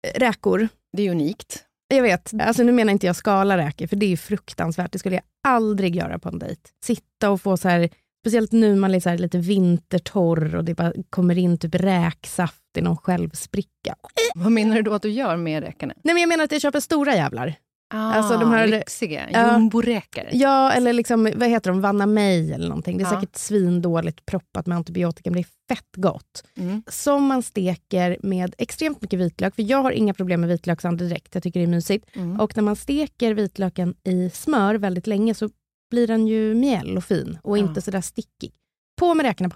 eh, 0.08 0.20
räkor. 0.20 0.68
det 0.98 1.08
är 1.08 1.12
unikt. 1.12 1.64
Jag 1.88 2.02
vet, 2.02 2.34
alltså 2.42 2.64
nu 2.64 2.72
menar 2.72 2.92
inte 2.94 3.06
jag 3.08 3.16
skala 3.16 3.58
räkor, 3.58 3.88
för 3.88 3.96
det 3.96 4.14
är 4.14 4.18
fruktansvärt. 4.18 4.92
Det 4.92 5.00
skulle 5.00 5.16
jag 5.16 5.24
aldrig 5.48 5.96
göra 5.96 6.20
på 6.20 6.30
en 6.30 6.40
dejt. 6.40 6.62
Sitta 6.86 7.30
och 7.30 7.42
få 7.42 7.58
så 7.58 7.70
här, 7.70 7.90
speciellt 8.26 8.52
nu 8.52 8.76
man 8.76 8.96
är 8.96 9.00
så 9.00 9.10
här 9.10 9.18
lite 9.18 9.38
vintertorr 9.38 10.56
och 10.56 10.64
det 10.64 10.74
bara 10.74 10.94
kommer 11.10 11.38
in 11.38 11.58
typ 11.58 11.76
räksaft 11.76 12.62
i 12.78 12.82
någon 12.82 12.98
självspricka. 12.98 13.96
Vad 14.36 14.52
menar 14.52 14.76
du 14.76 14.82
då 14.82 14.94
att 14.94 15.02
du 15.02 15.10
gör 15.10 15.38
med 15.38 15.64
räkorna? 15.64 15.94
Nej 16.04 16.14
men 16.14 16.22
jag 16.22 16.28
menar 16.30 16.44
att 16.44 16.52
jag 16.52 16.62
köper 16.62 16.80
stora 16.80 17.16
jävlar. 17.16 17.54
Ah, 17.94 18.14
Alltså, 18.14 18.38
de 18.38 18.52
här- 18.52 18.68
lyxiga, 18.68 19.30
jumboräkor. 19.54 20.24
Ja, 20.32 20.72
eller 20.72 20.94
liksom, 20.94 21.32
vad 21.36 21.50
heter 21.50 21.70
de, 21.72 21.82
Vanna 21.82 22.06
May 22.06 22.52
eller 22.52 22.68
någonting. 22.68 22.98
Det 22.98 23.04
är 23.04 23.14
Ja. 23.14 23.22
säkert 23.22 23.36
svindåligt 23.36 24.26
proppat 24.26 24.66
med 24.68 24.76
antibiotika, 24.78 25.30
men 25.30 25.42
det 25.42 25.48
är 25.48 25.76
fett 25.76 25.96
gott. 25.96 26.44
Mm. 26.58 26.84
Som 26.88 27.24
man 27.26 27.44
steker 27.44 28.18
med 28.24 28.56
extremt 28.58 29.02
mycket 29.02 29.20
vitlök, 29.20 29.56
för 29.56 29.64
jag 29.64 29.84
har 29.84 29.92
inga 29.92 30.14
problem 30.14 30.42
med 30.42 30.50
vitlöksandedräkt, 30.50 31.36
jag 31.36 31.44
tycker 31.44 31.60
det 31.60 31.66
är 31.66 31.68
mysigt. 31.68 32.06
Mm. 32.16 32.40
Och 32.40 32.56
när 32.56 32.64
man 32.64 32.76
steker 32.76 33.34
vitlöken 33.34 33.96
i 34.04 34.30
smör 34.30 34.76
väldigt 34.76 35.08
länge 35.08 35.34
så 35.34 35.50
blir 35.92 36.08
den 36.08 36.28
ju 36.28 36.56
mjäll 36.56 36.98
och 36.98 37.04
fin 37.04 37.38
och 37.44 37.58
Ja. 37.58 37.62
inte 37.62 37.82
sådär 37.82 38.02
stickig. 38.02 38.54
På 39.00 39.14
med 39.14 39.26
räkorna, 39.26 39.50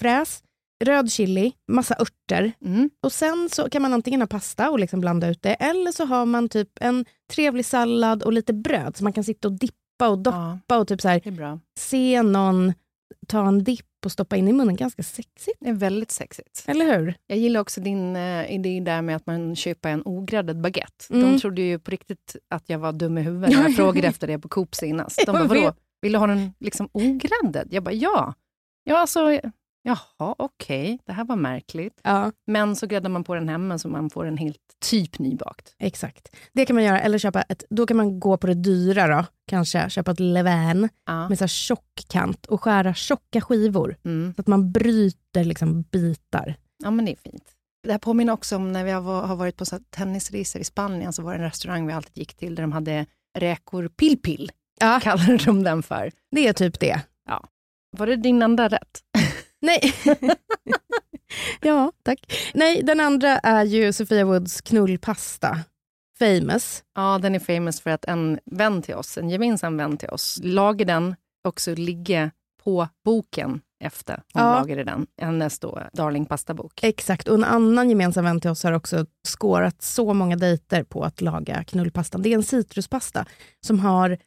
fräs, 0.00 0.42
röd 0.84 1.12
chili, 1.12 1.52
massa 1.72 1.94
örter. 1.98 2.52
Mm. 2.64 2.90
Och 3.02 3.12
sen 3.12 3.48
så 3.52 3.70
kan 3.70 3.82
man 3.82 3.92
antingen 3.92 4.20
ha 4.20 4.26
pasta 4.26 4.70
och 4.70 4.78
liksom 4.78 5.00
blanda 5.00 5.28
ut 5.28 5.42
det, 5.42 5.54
eller 5.54 5.92
så 5.92 6.04
har 6.04 6.26
man 6.26 6.48
typ 6.48 6.68
en 6.80 7.04
trevlig 7.32 7.66
sallad 7.66 8.22
och 8.22 8.32
lite 8.32 8.52
bröd 8.52 8.96
så 8.96 9.04
man 9.04 9.12
kan 9.12 9.24
sitta 9.24 9.48
och 9.48 9.54
dippa 9.54 10.08
och 10.08 10.18
doppa 10.18 10.58
Ja, 10.66 10.76
och 10.78 10.88
typ 10.88 11.00
så 11.00 11.08
här, 11.08 11.58
se 11.78 12.22
någon 12.22 12.72
ta 13.26 13.48
en 13.48 13.64
dipp 13.64 13.86
och 14.04 14.12
stoppa 14.12 14.36
in 14.36 14.48
i 14.48 14.52
munnen. 14.52 14.76
Ganska 14.76 15.02
sexigt, 15.02 15.56
Det 15.60 15.68
är 15.68 15.72
väldigt 15.72 16.10
sexigt. 16.10 16.64
eller 16.66 16.98
hur? 16.98 17.14
Jag 17.26 17.38
gillar 17.38 17.60
också 17.60 17.80
din 17.80 18.16
uh, 18.16 18.52
idé 18.52 18.80
där 18.80 19.02
med 19.02 19.16
att 19.16 19.26
man 19.26 19.56
köper 19.56 19.88
en 19.88 20.02
ogräddad 20.04 20.60
baguette. 20.60 21.04
Mm. 21.10 21.32
De 21.32 21.40
trodde 21.40 21.62
ju 21.62 21.78
på 21.78 21.90
riktigt 21.90 22.36
att 22.50 22.68
jag 22.68 22.78
var 22.78 22.92
dum 22.92 23.18
i 23.18 23.22
huvudet 23.22 23.50
när 23.50 23.62
jag 23.62 23.76
frågade 23.76 24.08
efter 24.08 24.26
det 24.26 24.38
på 24.38 24.48
Coop 24.48 24.74
senast. 24.74 25.26
De 25.26 25.32
bara, 25.32 25.44
vadå? 25.44 25.74
Vill 26.02 26.12
du 26.12 26.18
ha 26.18 26.26
den 26.26 26.54
liksom 26.60 26.88
ogräddad? 26.92 27.68
Jag 27.70 27.82
bara, 27.82 27.94
ja. 27.94 28.34
Ja, 28.84 28.98
alltså, 28.98 29.40
jaha, 29.82 30.34
okej, 30.38 30.98
det 31.06 31.12
här 31.12 31.24
var 31.24 31.36
märkligt. 31.36 32.00
Ja, 32.04 32.32
Men 32.46 32.76
så 32.76 32.86
gräddar 32.86 33.10
man 33.10 33.24
på 33.24 33.34
den 33.34 33.48
hemma 33.48 33.78
så 33.78 33.88
man 33.88 34.10
får 34.10 34.24
den 34.24 34.36
helt 34.36 34.58
typ 34.90 35.18
nybakt. 35.18 35.74
exakt. 35.78 36.28
Det 36.52 36.66
kan 36.66 36.76
man 36.76 36.84
göra, 36.84 37.00
eller 37.00 37.18
köpa 37.18 37.42
ett, 37.42 37.64
då 37.70 37.86
kan 37.86 37.96
man 37.96 38.20
gå 38.20 38.36
på 38.36 38.46
det 38.46 38.54
dyra 38.54 39.06
då, 39.16 39.24
kanske 39.46 39.90
köpa 39.90 40.10
ett 40.10 40.20
levain 40.20 40.88
Ja. 41.06 41.28
med 41.28 41.38
så 41.38 41.42
här 41.44 41.48
tjock 41.48 42.04
kant 42.08 42.46
och 42.46 42.62
skära 42.62 42.94
tjocka 42.94 43.40
skivor 43.40 43.96
Mm. 44.04 44.34
så 44.34 44.40
att 44.40 44.46
man 44.46 44.72
bryter 44.72 45.44
liksom 45.44 45.82
bitar. 45.82 46.54
ja, 46.84 46.90
men 46.90 47.04
det 47.04 47.12
är 47.12 47.16
fint. 47.30 47.44
Det 47.86 47.92
här 47.92 47.98
påminner 47.98 48.32
också 48.32 48.56
om 48.56 48.72
när 48.72 48.84
vi 48.84 48.90
har 48.90 49.36
varit 49.36 49.56
på 49.56 49.64
tennisresor 49.90 50.60
i 50.60 50.64
Spanien, 50.64 51.12
så 51.12 51.22
var 51.22 51.32
det 51.32 51.38
en 51.38 51.44
restaurang 51.44 51.86
vi 51.86 51.92
alltid 51.92 52.18
gick 52.18 52.34
till 52.34 52.54
där 52.54 52.62
de 52.62 52.72
hade 52.72 53.06
räkor 53.38 53.88
pill-pill, 53.88 54.50
Ja, 54.80 55.00
kallade 55.02 55.36
de 55.36 55.62
den 55.62 55.82
för. 55.82 56.12
det 56.30 56.48
är 56.48 56.52
typ 56.52 56.80
det. 56.80 57.00
Var 57.98 58.06
det 58.06 58.16
din 58.16 58.42
enda 58.42 58.68
rätt? 58.68 59.00
Nej. 59.62 59.94
ja, 61.60 61.92
tack. 62.02 62.32
Nej, 62.54 62.82
den 62.82 63.00
andra 63.00 63.38
är 63.38 63.64
ju 63.64 63.92
Sofia 63.92 64.24
Woods 64.24 64.60
knullpasta. 64.60 65.58
Famous. 66.18 66.84
Ja, 66.94 67.18
den 67.22 67.34
är 67.34 67.38
famous 67.38 67.80
för 67.80 67.90
att 67.90 68.04
en 68.04 68.38
vän 68.44 68.82
till 68.82 68.94
oss, 68.94 69.18
en 69.18 69.30
gemensam 69.30 69.76
vän 69.76 69.96
till 69.96 70.08
oss, 70.08 70.40
lagade 70.42 70.92
den 70.92 71.16
också 71.48 71.74
ligga 71.74 72.30
på 72.64 72.88
boken 73.04 73.60
efter 73.84 74.14
hon 74.14 74.42
Ja. 74.42 74.54
lagade 74.60 74.84
den. 74.84 75.06
Hennes 75.20 75.58
då 75.58 75.82
Darling 75.92 76.26
pastabok. 76.26 76.80
Exakt. 76.82 77.28
Och 77.28 77.34
en 77.34 77.44
annan 77.44 77.88
gemensam 77.90 78.24
vän 78.24 78.40
till 78.40 78.50
oss 78.50 78.64
har 78.64 78.72
också 78.72 79.06
skårat 79.28 79.82
så 79.82 80.14
många 80.14 80.36
dejter 80.36 80.82
på 80.82 81.04
att 81.04 81.20
laga 81.20 81.64
knullpastan. 81.64 82.22
Det 82.22 82.28
är 82.28 82.34
en 82.34 82.42
citruspasta 82.42 83.26
som 83.66 83.80
har 83.80 84.18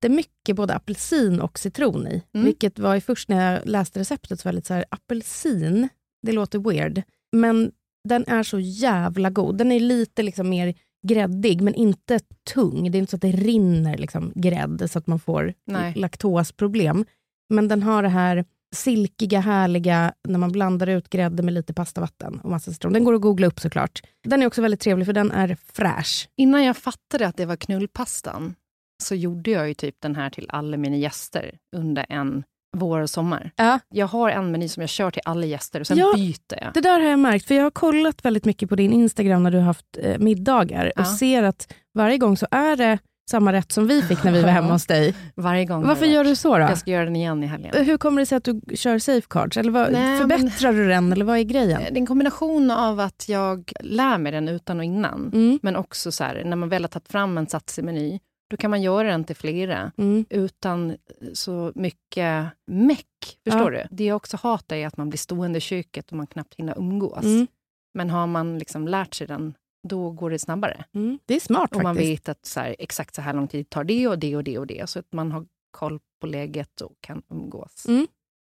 jättemycket 0.00 0.56
både 0.56 0.74
apelsin 0.74 1.40
och 1.40 1.58
citron 1.58 2.06
i. 2.06 2.22
Mm. 2.34 2.44
Vilket 2.46 2.78
var 2.78 3.00
först 3.00 3.28
när 3.28 3.52
jag 3.52 3.66
läste 3.66 4.00
receptet 4.00 4.40
så 4.40 4.44
var 4.44 4.52
jag 4.52 4.54
lite 4.54 4.68
så 4.68 4.74
här, 4.74 4.84
apelsin, 4.88 5.88
det 6.22 6.32
låter 6.32 6.58
weird. 6.58 7.02
Men 7.32 7.72
den 8.08 8.24
är 8.26 8.42
så 8.42 8.58
jävla 8.60 9.30
god. 9.30 9.58
Den 9.58 9.72
är 9.72 9.80
lite 9.80 10.22
liksom 10.22 10.48
mer 10.48 10.74
gräddig 11.06 11.62
men 11.62 11.74
inte 11.74 12.20
tung. 12.54 12.90
Det 12.90 12.98
är 12.98 13.00
inte 13.00 13.10
så 13.10 13.16
att 13.16 13.22
det 13.22 13.32
rinner 13.32 13.98
liksom 13.98 14.32
grädde 14.34 14.88
så 14.88 14.98
att 14.98 15.06
man 15.06 15.20
får 15.20 15.54
Nej. 15.66 15.94
laktosproblem. 15.94 17.04
Men 17.48 17.68
den 17.68 17.82
har 17.82 18.02
det 18.02 18.08
här 18.08 18.44
silkiga, 18.74 19.40
härliga, 19.40 20.12
när 20.28 20.38
man 20.38 20.52
blandar 20.52 20.86
ut 20.86 21.10
grädde 21.10 21.42
med 21.42 21.54
lite 21.54 21.74
pastavatten 21.74 22.40
och 22.40 22.50
massa 22.50 22.72
citron. 22.72 22.92
Den 22.92 23.04
går 23.04 23.14
att 23.14 23.20
googla 23.20 23.46
upp 23.46 23.60
såklart. 23.60 24.02
Den 24.24 24.42
är 24.42 24.46
också 24.46 24.62
väldigt 24.62 24.80
trevlig 24.80 25.06
för 25.06 25.12
den 25.12 25.30
är 25.30 25.56
fräsch. 25.72 26.28
Innan 26.36 26.64
jag 26.64 26.76
fattade 26.76 27.26
att 27.26 27.36
det 27.36 27.46
var 27.46 27.56
knullpastan 27.56 28.54
så 29.00 29.14
gjorde 29.14 29.50
jag 29.50 29.68
ju 29.68 29.74
typ 29.74 29.94
den 30.02 30.16
här 30.16 30.30
till 30.30 30.46
alla 30.48 30.76
mina 30.76 30.96
gäster 30.96 31.54
under 31.76 32.06
en 32.08 32.42
vår 32.76 33.00
och 33.00 33.10
sommar. 33.10 33.50
Ja. 33.56 33.78
Jag 33.88 34.06
har 34.06 34.30
en 34.30 34.50
meny 34.52 34.68
som 34.68 34.80
jag 34.80 34.90
kör 34.90 35.10
till 35.10 35.22
alla 35.24 35.46
gäster 35.46 35.80
och 35.80 35.86
sen 35.86 35.98
Ja. 35.98 36.12
byter 36.16 36.36
jag. 36.62 36.70
Det 36.74 36.80
där 36.80 37.00
har 37.00 37.08
jag 37.10 37.18
märkt, 37.18 37.46
för 37.46 37.54
jag 37.54 37.62
har 37.62 37.70
kollat 37.70 38.24
väldigt 38.24 38.44
mycket 38.44 38.68
på 38.68 38.76
din 38.76 38.92
Instagram 38.92 39.42
när 39.42 39.50
du 39.50 39.58
har 39.58 39.64
haft 39.64 39.86
eh, 39.98 40.18
middagar 40.18 40.92
Ja. 40.96 41.02
och 41.02 41.06
ser 41.08 41.42
att 41.42 41.72
varje 41.94 42.18
gång 42.18 42.36
så 42.36 42.46
är 42.50 42.76
det 42.76 42.98
samma 43.30 43.52
rätt 43.52 43.72
som 43.72 43.86
vi 43.86 44.02
fick 44.02 44.24
när 44.24 44.32
vi 44.32 44.42
var 44.42 44.48
hemma 44.48 44.72
hos 44.72 44.86
dig. 44.86 45.14
Varje 45.34 45.64
gång. 45.64 45.86
Varför 45.86 46.06
gör 46.06 46.24
du 46.24 46.36
så 46.36 46.54
då? 46.58 46.60
Jag 46.60 46.78
ska 46.78 46.90
göra 46.90 47.04
den 47.04 47.16
igen 47.16 47.42
i 47.44 47.46
helgen. 47.46 47.86
Hur 47.86 47.96
kommer 47.96 48.22
det 48.22 48.26
sig 48.26 48.36
att 48.36 48.44
du 48.44 48.60
kör 48.74 48.98
safecards? 48.98 49.56
Eller 49.56 49.70
vad, 49.70 49.92
Nej, 49.92 50.18
förbättrar 50.18 50.72
du 50.72 50.88
den 50.88 51.12
eller 51.12 51.24
vad 51.24 51.38
är 51.38 51.42
grejen? 51.42 51.80
Det 51.80 51.96
är 51.96 51.96
en 51.96 52.06
kombination 52.06 52.70
av 52.70 53.00
att 53.00 53.24
jag 53.28 53.72
lär 53.80 54.18
mig 54.18 54.32
den 54.32 54.48
utan 54.48 54.78
och 54.78 54.84
innan. 54.84 55.30
Mm, 55.32 55.58
Men 55.62 55.76
också 55.76 56.12
så 56.12 56.24
här, 56.24 56.42
när 56.44 56.56
man 56.56 56.68
väl 56.68 56.82
har 56.82 56.88
tagit 56.88 57.08
fram 57.08 57.38
en 57.38 57.46
sats 57.46 57.78
i 57.78 57.82
meny, 57.82 58.18
då 58.50 58.56
kan 58.56 58.70
man 58.70 58.82
göra 58.82 59.08
den 59.08 59.24
till 59.24 59.36
flera 59.36 59.92
mm, 59.96 60.24
utan 60.30 60.96
så 61.32 61.72
mycket 61.74 62.46
meck. 62.66 63.06
Förstår 63.44 63.70
du? 63.70 63.82
Det 63.90 64.04
jag 64.04 64.16
också 64.16 64.36
hatar 64.36 64.76
är 64.76 64.86
att 64.86 64.96
man 64.96 65.08
blir 65.10 65.18
stående 65.18 65.56
i 65.58 65.60
köket 65.60 66.10
och 66.10 66.16
man 66.16 66.26
knappt 66.26 66.54
hinner 66.54 66.78
umgås. 66.78 67.24
mm, 67.24 67.46
Men 67.94 68.10
har 68.10 68.26
man 68.26 68.58
liksom 68.58 68.88
lärt 68.88 69.14
sig 69.14 69.26
den, 69.26 69.54
då 69.88 70.10
går 70.10 70.30
det 70.30 70.38
snabbare. 70.38 70.84
mm. 70.94 71.18
Det 71.26 71.34
är 71.34 71.40
smart 71.40 71.76
Och 71.76 71.82
man 71.82 71.94
faktiskt. 71.94 72.12
vet 72.12 72.28
att 72.28 72.46
så 72.46 72.60
här, 72.60 72.76
exakt 72.78 73.14
så 73.14 73.22
här 73.22 73.34
lång 73.34 73.48
tid 73.48 73.70
tar 73.70 73.84
det 73.84 74.08
och 74.08 74.18
det 74.18 74.36
och 74.36 74.44
det 74.44 74.58
och 74.58 74.66
det. 74.66 74.90
Så 74.90 74.98
att 74.98 75.12
man 75.12 75.32
har 75.32 75.46
koll 75.70 76.00
på 76.20 76.26
läget 76.26 76.80
och 76.80 76.92
kan 77.00 77.22
umgås. 77.30 77.86
Mm. 77.88 78.06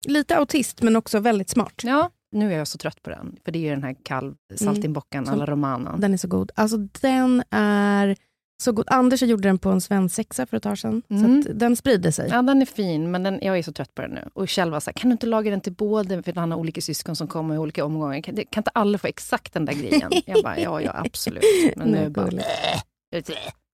Lite 0.08 0.36
autist 0.36 0.82
men 0.82 0.96
också 0.96 1.18
väldigt 1.18 1.48
smart. 1.48 1.80
Ja, 1.82 2.10
nu 2.32 2.52
är 2.52 2.58
jag 2.58 2.68
så 2.68 2.78
trött 2.78 3.02
på 3.02 3.10
den. 3.10 3.36
För 3.44 3.52
det 3.52 3.66
är 3.68 3.70
den 3.70 3.82
här 3.82 3.96
kalv, 4.02 4.34
saltimbockan 4.54 5.24
Som- 5.24 5.34
alla 5.34 5.46
romana. 5.46 5.96
Den 5.96 6.12
är 6.12 6.16
så 6.16 6.28
god. 6.28 6.52
Alltså 6.54 6.76
den 6.76 7.42
är 7.50 8.16
så. 8.62 8.84
Anders 8.86 9.22
gjorde 9.22 9.48
den 9.48 9.58
på 9.58 9.70
en 9.70 9.80
svensexa 9.80 10.46
för 10.46 10.56
ett 10.56 10.62
tag 10.62 10.78
sedan. 10.78 11.02
Mm. 11.10 11.42
Så 11.42 11.52
den 11.52 11.76
sprider 11.76 12.10
sig. 12.10 12.28
Ja, 12.30 12.42
den 12.42 12.62
är 12.62 12.66
fin, 12.66 13.10
men 13.10 13.22
den, 13.22 13.38
jag 13.42 13.58
är 13.58 13.62
så 13.62 13.72
trött 13.72 13.94
på 13.94 14.02
den 14.02 14.10
nu. 14.10 14.28
Och 14.34 14.48
Kjell 14.48 14.70
var 14.70 14.80
så 14.80 14.90
här, 14.90 14.92
kan 14.92 15.10
du 15.10 15.12
inte 15.12 15.26
laga 15.26 15.50
den 15.50 15.60
till 15.60 15.72
båda? 15.72 16.22
För 16.22 16.32
han 16.32 16.52
har 16.52 16.58
olika 16.58 16.80
syskon 16.80 17.16
som 17.16 17.28
kommer 17.28 17.54
i 17.54 17.58
olika 17.58 17.84
omgångar. 17.84 18.20
Kan, 18.20 18.36
kan 18.36 18.60
inte 18.60 18.70
alla 18.74 18.98
få 18.98 19.06
exakt 19.06 19.52
den 19.52 19.64
där 19.64 19.72
grejen? 19.72 20.10
Jag 20.26 20.42
bara, 20.42 20.58
ja, 20.58 20.80
ja, 20.80 20.92
absolut. 20.94 21.42
Men 21.76 21.88
nu 21.88 22.08
bara, 22.08 22.24
gulligt. 22.24 22.46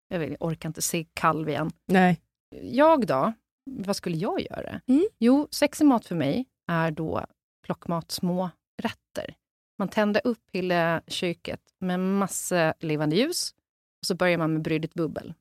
jag, 0.08 0.18
vet, 0.18 0.30
jag 0.30 0.36
orkar 0.40 0.68
inte 0.68 0.82
se 0.82 1.06
kalv 1.14 1.48
igen. 1.48 1.70
Nej. 1.88 2.20
Jag 2.62 3.06
då? 3.06 3.32
Vad 3.70 3.96
skulle 3.96 4.16
jag 4.16 4.40
göra? 4.40 4.80
Mm. 4.86 5.06
Jo, 5.18 5.48
sexig 5.50 5.86
mat 5.86 6.06
för 6.06 6.14
mig 6.14 6.46
är 6.68 6.90
då 6.90 7.26
plockmat, 7.66 8.10
små 8.10 8.50
rätter. 8.82 9.34
Man 9.78 9.88
tänder 9.88 10.20
upp 10.24 10.42
hela 10.52 11.02
köket 11.06 11.60
med 11.78 12.00
massa 12.00 12.74
levande 12.80 13.16
ljus 13.16 13.54
och 14.02 14.06
så 14.06 14.14
börjar 14.14 14.38
man 14.38 14.52
med 14.52 14.62
brödigt 14.62 14.94
bubbel. 14.94 15.34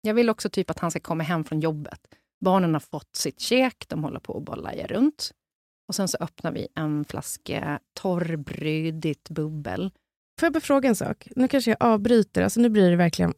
Jag 0.00 0.14
vill 0.14 0.30
också 0.30 0.50
typ 0.50 0.70
att 0.70 0.78
han 0.78 0.90
ska 0.90 1.00
komma 1.00 1.22
hem 1.22 1.44
från 1.44 1.60
jobbet. 1.60 2.00
Barnen 2.40 2.72
har 2.74 2.80
fått 2.80 3.16
sitt 3.16 3.40
käk, 3.40 3.84
de 3.88 4.04
håller 4.04 4.20
på 4.20 4.36
att 4.36 4.44
bara 4.44 4.56
laja 4.56 4.86
runt. 4.86 5.30
Och 5.88 5.94
sen 5.94 6.08
så 6.08 6.16
öppnar 6.20 6.52
vi 6.52 6.68
en 6.74 7.04
flaska 7.04 7.80
torrbrödigt 8.00 9.28
bubbel. 9.30 9.90
Får 10.40 10.46
jag 10.46 10.52
bara 10.52 10.60
fråga 10.60 10.88
en 10.88 10.96
sak? 10.96 11.28
Nu 11.36 11.48
kanske 11.48 11.70
jag 11.70 11.76
avbryter. 11.80 12.42
Alltså 12.42 12.60
nu 12.60 12.68
blir 12.68 12.90
det 12.90 12.96
verkligen... 12.96 13.34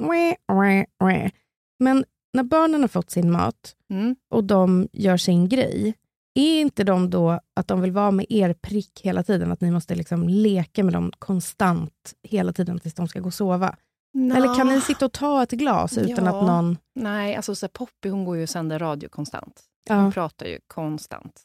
Men 1.79 2.05
när 2.33 2.43
barnen 2.43 2.81
har 2.81 2.89
fått 2.89 3.11
sin 3.11 3.31
mat 3.31 3.77
Mm. 3.91 4.17
och 4.31 4.45
de 4.45 4.89
gör 4.93 5.17
sin 5.17 5.49
grej, 5.49 5.95
är 6.35 6.61
inte 6.61 6.85
de 6.85 7.11
då 7.11 7.41
att 7.55 7.69
de 7.69 7.81
vill 7.81 7.93
vara 7.93 8.11
med 8.11 8.27
er 8.29 8.55
prick 8.55 9.01
hela 9.03 9.23
tiden? 9.23 9.53
Att 9.53 9.61
ni 9.61 9.71
måste 9.71 9.95
liksom 9.95 10.29
leka 10.29 10.85
med 10.85 10.93
dem 10.93 11.13
konstant 11.19 12.15
hela 12.23 12.53
tiden 12.53 12.79
tills 12.79 12.95
de 12.95 13.09
ska 13.09 13.21
gå 13.21 13.27
och 13.27 13.35
sova? 13.35 13.77
Eller 14.15 14.55
kan 14.57 14.67
ni 14.69 14.81
sitta 14.81 15.05
och 15.07 15.13
ta 15.13 15.43
ett 15.43 15.51
glas 15.51 15.99
utan 15.99 16.25
Ja. 16.25 16.41
att 16.41 16.47
någon... 16.47 16.79
Nej, 16.95 17.35
alltså 17.37 17.55
så 17.55 17.67
här, 17.67 17.71
Poppy 17.71 18.09
hon 18.09 18.25
går 18.25 18.37
ju 18.37 18.43
och 18.43 18.49
sänder 18.49 18.79
radio 18.79 19.09
konstant. 19.09 19.63
Hon 19.89 19.99
Ja. 20.05 20.11
pratar 20.11 20.47
ju 20.47 20.59
konstant. 20.67 21.43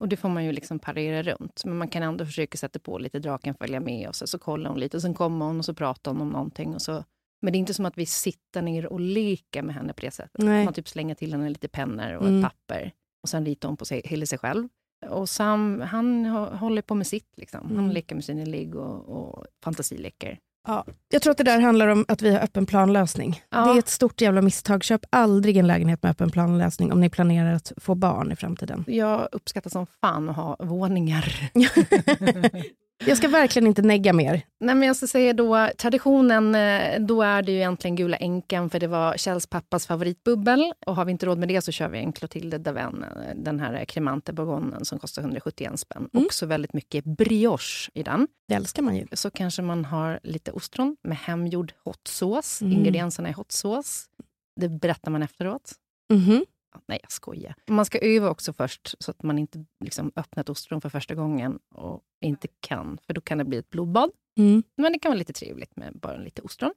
Och 0.00 0.08
det 0.08 0.16
får 0.16 0.28
man 0.28 0.44
ju 0.44 0.52
liksom 0.52 0.78
parera 0.78 1.22
runt. 1.22 1.62
Men 1.64 1.78
man 1.78 1.88
kan 1.88 2.02
ändå 2.02 2.26
försöka 2.26 2.58
sätta 2.58 2.78
på 2.78 2.98
lite 2.98 3.18
draken 3.18 3.54
följa 3.54 3.80
med 3.80 4.08
och 4.08 4.14
så, 4.16 4.26
så 4.26 4.38
kollar 4.38 4.70
hon 4.70 4.80
lite 4.80 4.96
och 4.96 5.02
sen 5.02 5.14
kommer 5.14 5.46
hon 5.46 5.58
och 5.58 5.64
så 5.64 5.74
pratar 5.74 6.10
hon 6.12 6.20
om 6.20 6.28
någonting. 6.30 6.74
Och 6.74 6.82
så. 6.82 7.04
Men 7.42 7.52
det 7.52 7.56
är 7.56 7.60
inte 7.60 7.74
som 7.74 7.86
att 7.86 7.98
vi 7.98 8.06
sitter 8.06 8.62
ner 8.62 8.86
och 8.86 9.00
leker 9.00 9.62
med 9.62 9.74
henne 9.74 9.92
på 9.92 10.00
det 10.00 10.10
sättet. 10.10 10.42
Nej. 10.42 10.64
Man 10.64 10.74
typ 10.74 10.88
slänger 10.88 11.14
till 11.14 11.32
henne 11.32 11.48
lite 11.48 11.68
pennor 11.68 12.12
och 12.12 12.26
Mm. 12.26 12.38
ett 12.38 12.50
papper. 12.50 12.92
Och 13.22 13.28
sen 13.28 13.46
ritar 13.46 13.68
hon 13.68 13.76
på 13.76 13.84
sig, 13.84 14.02
hela 14.04 14.26
sig 14.26 14.38
själv. 14.38 14.68
Och 15.08 15.28
Sam, 15.28 15.80
han 15.80 16.26
hå- 16.26 16.56
håller 16.56 16.82
på 16.82 16.94
med 16.94 17.06
sitt. 17.06 17.32
Liksom. 17.36 17.60
Han 17.66 17.78
Mm. 17.78 17.90
leker 17.90 18.14
med 18.14 18.24
sina 18.24 18.44
ligg 18.44 18.74
och, 18.74 19.08
och 19.08 19.46
fantasileker. 19.64 20.38
Ja. 20.66 20.84
Jag 21.08 21.22
tror 21.22 21.30
att 21.30 21.38
det 21.38 21.44
där 21.44 21.60
handlar 21.60 21.88
om 21.88 22.04
att 22.08 22.22
vi 22.22 22.30
har 22.34 22.40
öppen 22.40 22.66
planlösning. 22.66 23.42
Ja. 23.50 23.64
Det 23.64 23.70
är 23.70 23.78
ett 23.78 23.88
stort 23.88 24.20
jävla 24.20 24.42
misstag. 24.42 24.84
Köp 24.84 25.00
aldrig 25.10 25.56
en 25.56 25.66
lägenhet 25.66 26.02
med 26.02 26.10
öppen 26.10 26.30
planlösning 26.30 26.92
om 26.92 27.00
ni 27.00 27.10
planerar 27.10 27.52
att 27.52 27.72
få 27.76 27.94
barn 27.94 28.32
i 28.32 28.36
framtiden. 28.36 28.84
Jag 28.86 29.28
uppskattar 29.32 29.70
som 29.70 29.86
fan 30.00 30.28
att 30.28 30.36
ha 30.36 30.56
våningar. 30.58 31.50
Jag 33.06 33.16
ska 33.16 33.28
verkligen 33.28 33.66
inte 33.66 33.82
negga 33.82 34.12
mer. 34.12 34.42
Nej, 34.60 34.74
men 34.74 34.86
jag 34.86 34.96
ska 34.96 35.06
säga 35.06 35.32
då, 35.32 35.68
traditionen, 35.78 36.54
eh, 36.54 37.00
då 37.00 37.22
är 37.22 37.42
det 37.42 37.52
ju 37.52 37.58
egentligen 37.58 37.96
Gula 37.96 38.16
änkan, 38.16 38.70
för 38.70 38.80
det 38.80 38.86
var 38.86 39.16
Kjells 39.16 39.46
pappas 39.46 39.86
favoritbubbel. 39.86 40.72
Och 40.86 40.96
har 40.96 41.04
vi 41.04 41.12
inte 41.12 41.26
råd 41.26 41.38
med 41.38 41.48
det 41.48 41.62
så 41.62 41.72
kör 41.72 41.88
vi 41.88 41.98
en 41.98 42.12
Clotilde 42.12 42.58
Daven, 42.58 43.04
eh, 43.04 43.36
den 43.36 43.60
här 43.60 43.84
Cremante 43.84 44.32
Bourgognen 44.32 44.84
som 44.84 44.98
kostar 44.98 45.22
171 45.22 45.80
spänn. 45.80 46.08
Mm. 46.12 46.26
Också 46.26 46.46
väldigt 46.46 46.72
mycket 46.72 47.04
brioche 47.04 47.90
i 47.94 48.02
den. 48.02 48.28
Det 48.48 48.54
älskar 48.54 48.82
man 48.82 48.96
ju. 48.96 49.06
Så 49.12 49.30
kanske 49.30 49.62
man 49.62 49.84
har 49.84 50.20
lite 50.22 50.52
ostron 50.52 50.96
med 51.02 51.16
hemgjord 51.18 51.72
hot 51.84 52.06
sauce. 52.08 52.64
Mm. 52.64 52.78
Ingredienserna 52.78 53.28
är 53.28 53.32
hot 53.32 53.52
sauce. 53.52 54.06
Det 54.60 54.68
berättar 54.68 55.10
man 55.10 55.22
efteråt. 55.22 55.72
Mhm. 56.12 56.30
Ja, 56.30 56.44
Nej, 56.86 56.98
jag 57.02 57.12
skojar. 57.12 57.54
Man 57.66 57.84
ska 57.84 57.98
öva 57.98 58.30
också 58.30 58.52
först, 58.52 58.94
så 58.98 59.10
att 59.10 59.22
man 59.22 59.38
inte 59.38 59.64
liksom 59.84 60.12
öppnar 60.16 60.40
ett 60.40 60.48
ostron 60.48 60.80
för 60.80 60.88
första 60.88 61.14
gången 61.14 61.58
och 61.74 62.02
inte 62.20 62.48
kan, 62.60 62.98
för 63.06 63.14
då 63.14 63.20
kan 63.20 63.38
det 63.38 63.44
bli 63.44 63.58
ett 63.58 63.70
blodbad. 63.70 64.10
Mm. 64.38 64.62
Men 64.76 64.92
det 64.92 64.98
kan 64.98 65.10
vara 65.10 65.18
lite 65.18 65.32
trevligt 65.32 65.76
med 65.76 65.98
bara 65.98 66.16
lite 66.16 66.42
ostron. 66.42 66.74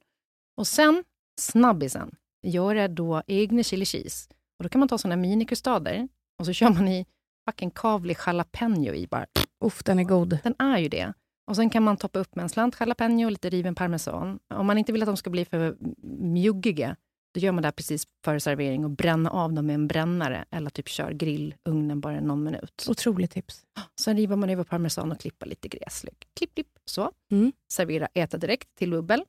Och 0.56 0.66
sen, 0.66 1.04
snabbisen, 1.40 2.14
göra 2.42 2.88
då 2.88 3.22
egna 3.26 3.62
chili 3.62 3.84
cheese. 3.84 4.30
Och 4.58 4.62
då 4.62 4.68
kan 4.68 4.78
man 4.78 4.88
ta 4.88 4.98
såna 4.98 5.16
minikustader 5.16 6.08
och 6.38 6.46
så 6.46 6.52
kör 6.52 6.70
man 6.70 6.88
i 6.88 7.06
fucking 7.48 7.70
kavlig 7.70 8.16
jalapeno 8.26 8.94
i 8.94 9.06
bara. 9.06 9.26
Uff, 9.64 9.84
den 9.84 9.98
är 9.98 10.04
god. 10.04 10.38
Den 10.42 10.54
är 10.58 10.78
ju 10.78 10.88
det. 10.88 11.12
Och 11.46 11.56
sen 11.56 11.70
kan 11.70 11.82
man 11.82 11.96
toppa 11.96 12.18
upp 12.18 12.34
med 12.34 12.42
en 12.42 12.48
slant 12.48 12.76
jalapeno 12.80 13.24
och 13.24 13.30
lite 13.30 13.50
riven 13.50 13.74
parmesan. 13.74 14.38
Om 14.54 14.66
man 14.66 14.78
inte 14.78 14.92
vill 14.92 15.02
att 15.02 15.06
de 15.06 15.16
ska 15.16 15.30
bli 15.30 15.44
för 15.44 15.76
mjuggiga, 16.20 16.96
då 17.34 17.40
gör 17.40 17.52
man 17.52 17.62
det 17.62 17.66
här 17.66 17.72
precis 17.72 18.06
före 18.24 18.40
servering 18.40 18.84
och 18.84 18.90
bränner 18.90 19.30
av 19.30 19.52
dem 19.52 19.66
med 19.66 19.74
en 19.74 19.86
brännare 19.88 20.44
eller 20.50 20.70
typ 20.70 20.88
kör 20.88 21.12
grillugnen 21.12 22.00
bara 22.00 22.20
någon 22.20 22.42
minut. 22.44 22.86
Otroligt 22.88 23.30
tips. 23.30 23.62
Sen 24.00 24.16
river 24.16 24.36
man 24.36 24.50
över 24.50 24.64
parmesan 24.64 25.12
och 25.12 25.20
klipper 25.20 25.46
lite 25.46 25.68
gräslök. 25.68 26.24
Klipp, 26.36 26.54
klipp, 26.54 26.68
så. 26.84 27.10
Mm. 27.30 27.52
Servera, 27.72 28.06
äta 28.14 28.38
direkt 28.38 28.68
till 28.74 28.90
bubbel. 28.90 29.24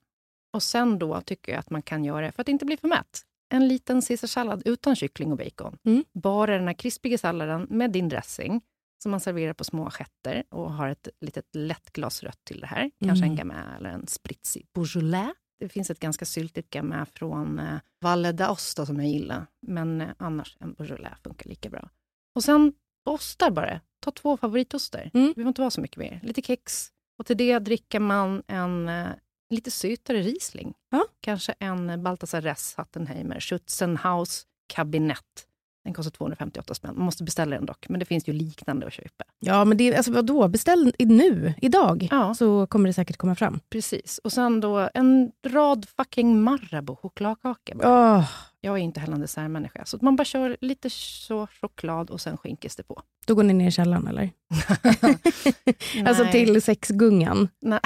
Och 0.54 0.64
sen 0.64 1.00
då 1.00 1.22
tycker 1.22 1.52
jag 1.52 1.60
att 1.60 1.70
man 1.70 1.82
kan 1.82 2.04
göra, 2.06 2.32
för 2.32 2.42
att 2.42 2.50
inte 2.50 2.66
bli 2.66 2.78
för 2.78 2.88
mätt, 2.88 3.22
en 3.54 3.68
liten 3.68 4.02
caesarsallad 4.02 4.62
utan 4.66 4.96
kyckling 4.96 5.32
och 5.32 5.38
bacon. 5.38 5.78
Mm. 5.86 6.04
Bara 6.14 6.58
den 6.58 6.68
här 6.68 6.74
krispiga 6.74 7.18
salladen 7.18 7.68
med 7.70 7.92
din 7.92 8.10
dressing 8.10 8.62
som 9.04 9.12
man 9.12 9.20
serverar 9.20 9.54
på 9.54 9.64
små 9.64 9.88
assietter 9.88 10.44
och 10.50 10.74
har 10.74 10.90
ett 10.90 11.08
litet 11.22 11.46
lätt 11.56 11.94
glas 11.94 12.24
rött 12.24 12.40
till 12.44 12.60
det 12.60 12.68
här. 12.68 12.92
Kanske 13.06 13.26
Mm. 13.26 13.32
en 13.32 13.36
gamay 13.38 13.76
eller 13.78 13.90
en 13.90 14.08
spritsig 14.08 14.66
Beaujolais. 14.74 15.34
Det 15.60 15.70
finns 15.70 15.90
ett 15.90 16.00
ganska 16.00 16.26
syltigt 16.26 16.70
gamay 16.70 17.06
från 17.06 17.60
eh, 17.60 17.80
Valle 18.02 18.32
d'Aosta 18.32 18.86
som 18.86 19.00
jag 19.00 19.10
gillar. 19.10 19.46
Men 19.62 20.02
eh, 20.02 20.10
annars, 20.18 20.58
en 20.60 20.74
Beaujolais 20.74 21.18
funkar 21.24 21.50
lika 21.50 21.70
bra. 21.70 21.90
Och 22.36 22.44
sen 22.44 22.74
ostar 23.06 23.52
bara. 23.52 23.82
Ta 24.00 24.12
två 24.12 24.38
favoritostar. 24.38 25.12
Mm. 25.14 25.28
Det 25.28 25.34
behöver 25.36 25.48
inte 25.48 25.62
vara 25.62 25.72
så 25.72 25.82
mycket 25.82 25.98
mer. 25.98 26.20
Lite 26.24 26.42
kex. 26.42 26.90
Och 27.20 27.26
till 27.26 27.38
det 27.38 27.60
dricker 27.60 28.00
man 28.00 28.44
en 28.48 28.90
eh, 28.90 29.08
lite 29.50 29.72
sötare 29.72 30.22
Riesling. 30.22 30.74
Ja. 30.92 31.06
Kanske 31.22 31.56
en 31.60 32.04
Balthasar 32.04 32.42
Ress 32.42 32.74
Hattenheimer 32.78 33.40
Schutzenhaus 33.40 34.48
Kabinett. 34.68 35.48
Den 35.84 35.94
kostar 35.94 36.12
258 36.12 36.74
spänn. 36.74 36.96
Man 36.96 37.06
måste 37.06 37.24
beställa 37.24 37.56
den 37.56 37.66
dock, 37.66 37.86
men 37.90 38.00
det 38.00 38.06
finns 38.06 38.28
ju 38.30 38.34
liknande 38.34 38.88
att 38.88 38.94
köpa. 38.94 39.24
Ja, 39.40 39.66
men 39.66 39.78
det, 39.78 39.96
alltså, 39.96 40.12
vadå? 40.12 40.48
Beställ 40.48 40.94
nu, 41.00 41.54
idag, 41.62 42.08
Ja. 42.12 42.34
så 42.34 42.68
kommer 42.68 42.90
det 42.90 42.94
säkert 42.94 43.18
komma 43.18 43.36
fram. 43.36 43.60
Precis. 43.70 44.20
Och 44.24 44.32
sen 44.34 44.60
då 44.60 44.90
en 44.94 45.32
rad 45.48 45.86
fucking 45.98 46.42
Marabou 46.42 46.96
chokladkakor. 46.96 47.82
Åh, 47.84 48.30
Jag 48.62 48.74
är 48.74 48.78
inte 48.82 49.00
heller 49.00 49.14
en 49.14 49.22
dessertmänniska. 49.22 49.86
Så 49.86 49.98
man 50.02 50.16
bara 50.16 50.26
kör 50.26 50.58
lite 50.62 50.90
så 50.90 51.48
choklad 51.62 52.10
och 52.10 52.22
sen 52.22 52.38
skinkes 52.38 52.76
det 52.76 52.84
på. 52.84 53.02
då 53.28 53.36
går 53.36 53.44
ni 53.44 53.54
ner 53.54 53.68
i 53.68 53.72
källaren, 53.72 54.08
eller? 54.08 54.30
Alltså 56.06 56.26
till 56.32 56.62
sexgungan. 56.62 57.50
Nej, 57.62 57.80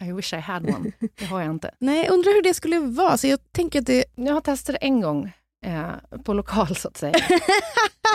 I 0.00 0.12
wish 0.12 0.32
I 0.32 0.36
had 0.36 0.62
one. 0.74 0.92
Det 1.18 1.24
har 1.24 1.40
jag 1.40 1.50
inte. 1.50 1.70
Nej, 1.78 2.08
undrar 2.08 2.34
hur 2.34 2.42
det 2.42 2.54
skulle 2.54 2.78
vara. 2.80 3.16
Så 3.16 3.26
jag 3.26 3.52
tänker 3.52 3.78
att 3.80 3.86
det... 3.86 4.04
Jag 4.14 4.34
har 4.34 4.40
testat 4.40 4.72
det 4.80 4.86
en 4.86 5.00
gång 5.00 5.32
eh, 5.66 6.18
på 6.24 6.32
lokal, 6.32 6.76
så 6.76 6.88
att 6.88 6.96
säga. 6.96 7.14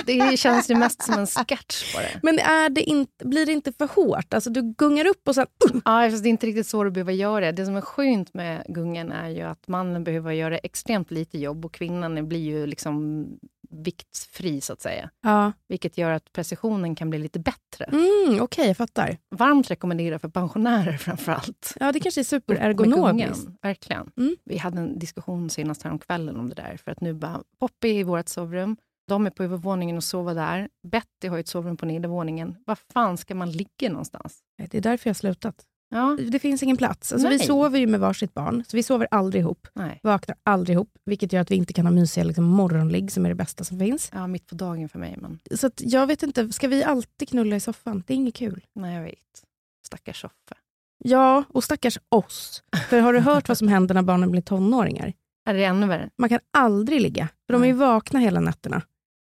Det 0.06 0.40
känns 0.40 0.70
ju 0.70 0.76
mest 0.76 1.04
som 1.04 1.14
en 1.14 1.28
sketch 1.28 1.96
på 1.96 2.02
det. 2.02 2.20
Men 2.24 2.40
är 2.40 2.70
det 2.70 2.82
inte, 2.82 3.26
blir 3.26 3.46
det 3.46 3.52
inte 3.52 3.72
för 3.72 3.88
hårt? 3.88 4.34
Alltså 4.34 4.50
du 4.50 4.62
gungar 4.62 5.06
upp 5.08 5.28
och 5.28 5.36
sen... 5.36 5.48
Ja, 5.86 6.10
fast 6.10 6.24
det 6.24 6.30
är 6.30 6.32
inte 6.32 6.48
riktigt 6.48 6.68
så 6.68 6.84
du 6.84 6.92
behöver 6.92 7.14
göra. 7.14 7.52
Det 7.52 7.66
som 7.66 7.76
är 7.76 7.82
skönt 7.82 8.34
med 8.34 8.64
gungan 8.68 9.12
är 9.12 9.30
ju 9.30 9.42
att 9.42 9.68
mannen 9.68 10.04
behöver 10.04 10.32
göra 10.32 10.58
extremt 10.58 11.12
lite 11.12 11.38
jobb 11.38 11.66
och 11.66 11.74
kvinnan 11.74 12.28
blir 12.28 12.40
ju 12.40 12.66
liksom 12.66 13.26
viktfri 13.70 14.62
så 14.62 14.74
att 14.74 14.82
säga. 14.82 15.10
Ja. 15.22 15.52
Vilket 15.68 15.98
gör 15.98 16.12
att 16.12 16.32
precisionen 16.34 16.96
kan 16.96 17.10
bli 17.10 17.20
lite 17.20 17.40
bättre. 17.40 17.86
Mm, 17.86 18.42
Okej, 18.42 18.68
jag 18.68 18.78
fattar. 18.78 19.18
Varmt 19.36 19.72
rekommenderar 19.72 20.18
för 20.18 20.30
pensionärer 20.30 20.98
framför 20.98 21.32
allt. 21.32 21.74
Ja, 21.80 21.92
det 21.92 22.00
kanske 22.00 22.22
är 22.22 22.26
superergonomiskt. 22.26 23.48
Verkligen. 23.62 24.12
Mm. 24.18 24.36
Vi 24.46 24.58
hade 24.58 24.80
en 24.80 25.00
diskussion 25.00 25.50
senast 25.50 25.84
här 25.84 25.92
om 25.92 26.00
kvällen 26.00 26.38
om 26.38 26.50
det 26.50 26.56
där. 26.56 26.78
För 26.78 26.92
att 26.92 27.02
nu 27.02 27.14
bara, 27.14 27.44
Poppy 27.60 27.90
är 27.90 28.00
i 28.00 28.04
vårt 28.04 28.30
sovrum. 28.30 28.78
De 29.08 29.26
är 29.26 29.30
på 29.30 29.44
övervåningen 29.44 29.98
och 29.98 30.04
sover 30.04 30.36
där. 30.36 30.70
Betty 30.88 31.28
har 31.28 31.40
ett 31.40 31.48
sovrum 31.48 31.78
på 31.78 31.86
nedervåningen. 31.86 32.56
Var 32.66 32.78
fan 32.94 33.18
ska 33.18 33.36
man 33.36 33.52
ligga 33.52 33.90
någonstans? 33.90 34.40
Det 34.58 34.78
är 34.78 34.82
därför 34.82 35.08
jag 35.08 35.14
har 35.14 35.16
slutat. 35.16 35.66
Ja, 35.96 36.18
Det 36.32 36.40
finns 36.40 36.64
ingen 36.64 36.78
plats. 36.78 37.14
Alltså, 37.14 37.28
vi 37.30 37.40
sover 37.40 37.80
ju 37.80 37.88
med 37.88 38.00
varsitt 38.00 38.34
barn, 38.34 38.64
så 38.68 38.78
vi 38.78 38.84
sover 38.84 39.08
aldrig 39.12 39.42
ihop. 39.42 39.68
nej. 39.74 40.00
Vaknar 40.04 40.38
aldrig 40.44 40.74
ihop, 40.76 40.98
vilket 41.06 41.34
gör 41.34 41.42
att 41.42 41.52
vi 41.52 41.56
inte 41.56 41.74
kan 41.74 41.86
ha 41.86 41.92
mysiga 41.94 42.24
liksom, 42.24 42.44
morgonligg 42.46 43.12
som 43.12 43.26
är 43.26 43.30
det 43.30 43.36
bästa 43.36 43.64
som 43.64 43.80
finns. 43.80 44.10
Ja, 44.14 44.28
mitt 44.28 44.48
på 44.48 44.56
dagen 44.56 44.90
för 44.90 45.00
mig. 45.00 45.16
Men 45.22 45.40
Så 45.58 45.68
att, 45.68 45.82
jag 45.86 46.08
vet 46.08 46.24
inte, 46.24 46.52
ska 46.54 46.68
vi 46.68 46.84
alltid 46.84 47.30
knulla 47.30 47.56
i 47.56 47.60
soffan? 47.60 48.04
Det 48.08 48.14
är 48.14 48.16
inget 48.16 48.36
kul. 48.36 48.66
nej, 48.76 48.96
jag 48.96 49.04
vet. 49.04 49.44
Stackars 49.88 50.22
soffa. 50.22 50.56
Ja, 51.04 51.44
och 51.50 51.64
stackars 51.64 51.98
oss. 52.10 52.64
För 52.90 53.00
har 53.00 53.14
du 53.14 53.20
hört 53.20 53.48
vad 53.48 53.58
som 53.58 53.68
händer 53.68 53.96
när 53.96 54.02
barnen 54.02 54.32
blir 54.32 54.42
tonåringar? 54.42 55.14
Är 55.50 55.54
det 55.54 55.64
ännu 55.64 55.88
värre? 55.88 56.10
Man 56.18 56.30
kan 56.30 56.40
aldrig 56.58 57.02
ligga, 57.02 57.28
för 57.48 57.54
de 57.54 57.64
är 57.64 57.68
ju 57.68 57.74
vakna 57.74 58.20
hela 58.20 58.40
nätterna 58.40 58.82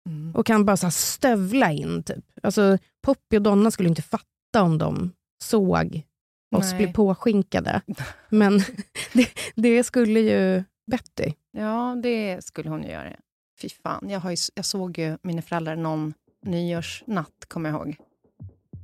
Mm. 0.08 0.34
och 0.34 0.46
kan 0.46 0.64
bara 0.64 0.76
så 0.76 0.90
stövla 0.90 1.72
in. 1.72 2.02
Typ. 2.02 2.24
Alltså, 2.42 2.78
Poppy 3.02 3.36
och 3.36 3.42
Donna 3.42 3.70
skulle 3.70 3.88
inte 3.88 4.02
fatta 4.02 4.62
om 4.62 4.78
de 4.78 5.12
såg 5.44 6.02
oss 6.56 6.72
Nej. 6.72 6.76
bli 6.84 6.92
påskinkade. 6.92 7.80
Men 8.28 8.58
det, 9.12 9.28
det 9.54 9.84
skulle 9.84 10.20
ju 10.20 10.64
Betty. 10.90 11.32
Ja, 11.52 11.96
det 12.02 12.44
skulle 12.44 12.70
hon 12.70 12.82
ju 12.82 12.90
göra. 12.90 13.12
Fy 13.60 13.68
fan, 13.68 14.10
jag, 14.10 14.20
har 14.20 14.30
ju, 14.30 14.36
jag 14.54 14.64
såg 14.64 14.98
ju 14.98 15.18
mina 15.22 15.42
föräldrar 15.42 15.76
någon 15.76 16.14
nyårsnatt, 16.46 17.44
kommer 17.48 17.70
jag 17.70 17.78
ihåg. 17.78 17.96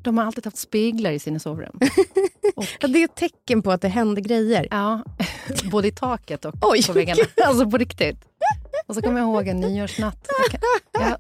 De 0.02 0.18
har 0.18 0.25
alltid 0.25 0.44
haft 0.44 0.56
speglar 0.59 1.11
i 1.11 1.18
sina 1.18 1.38
sovrum. 1.38 1.78
Och, 2.56 2.64
Ja, 2.80 2.88
det 2.88 2.99
är 2.99 3.04
ett 3.04 3.16
tecken 3.16 3.62
på 3.62 3.73
att 3.73 3.80
det 3.80 3.88
händer 3.88 4.23
grejer. 4.23 4.68
ja, 4.71 5.02
både 5.71 5.88
i 5.88 5.92
taket 5.92 6.44
och 6.44 6.54
Oj. 6.61 6.83
på 6.87 6.92
väggarna. 6.92 7.21
Alltså 7.47 7.71
på 7.71 7.76
riktigt. 7.78 8.25
Och 8.87 8.94
så 8.94 9.02
kommer 9.02 9.21
jag 9.21 9.28
ihåg 9.28 9.49
en 9.49 9.61
nyårsnatt. 9.61 10.26
Jag, 10.50 10.61
jag, 11.02 11.18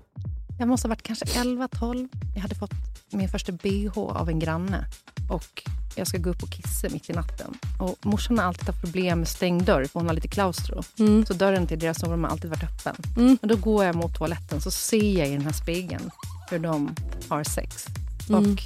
jag 0.58 0.68
måste 0.68 0.88
ha 0.88 0.90
varit 0.90 1.02
kanske 1.02 1.24
11-12. 1.24 2.08
Jag 2.34 2.42
hade 2.42 2.54
fått 2.54 2.70
min 3.12 3.28
första 3.28 3.52
bh 3.52 3.98
av 3.98 4.28
en 4.28 4.38
granne. 4.38 4.84
Och 5.30 5.62
jag 5.96 6.06
ska 6.06 6.18
gå 6.18 6.30
upp 6.30 6.42
och 6.42 6.50
kissa 6.50 6.88
mitt 6.88 7.10
i 7.10 7.12
natten. 7.12 7.54
Och 7.78 7.96
morsan 8.02 8.38
har 8.38 8.44
alltid 8.44 8.66
haft 8.66 8.80
problem 8.80 9.18
med 9.18 9.28
stängd 9.28 9.64
dörr, 9.64 9.84
för 9.84 10.00
hon 10.00 10.06
har 10.06 10.14
lite 10.14 10.28
klaustro. 10.28 10.82
Mm. 10.98 11.26
Så 11.26 11.34
dörren 11.34 11.66
till 11.66 11.78
deras 11.78 12.00
sovrum 12.00 12.24
har 12.24 12.30
alltid 12.30 12.50
varit 12.50 12.62
öppen. 12.62 12.96
Mm. 13.16 13.38
Men 13.42 13.48
då 13.48 13.56
går 13.56 13.84
jag 13.84 13.94
mot 13.94 14.14
toaletten 14.14 14.60
så 14.60 14.70
ser 14.70 15.18
jag 15.18 15.28
i 15.28 15.30
den 15.32 15.44
här 15.44 15.52
spegeln 15.52 16.10
hur 16.50 16.58
de 16.58 16.94
har 17.28 17.44
sex. 17.44 17.86
Mm. 18.28 18.40
Och 18.52 18.60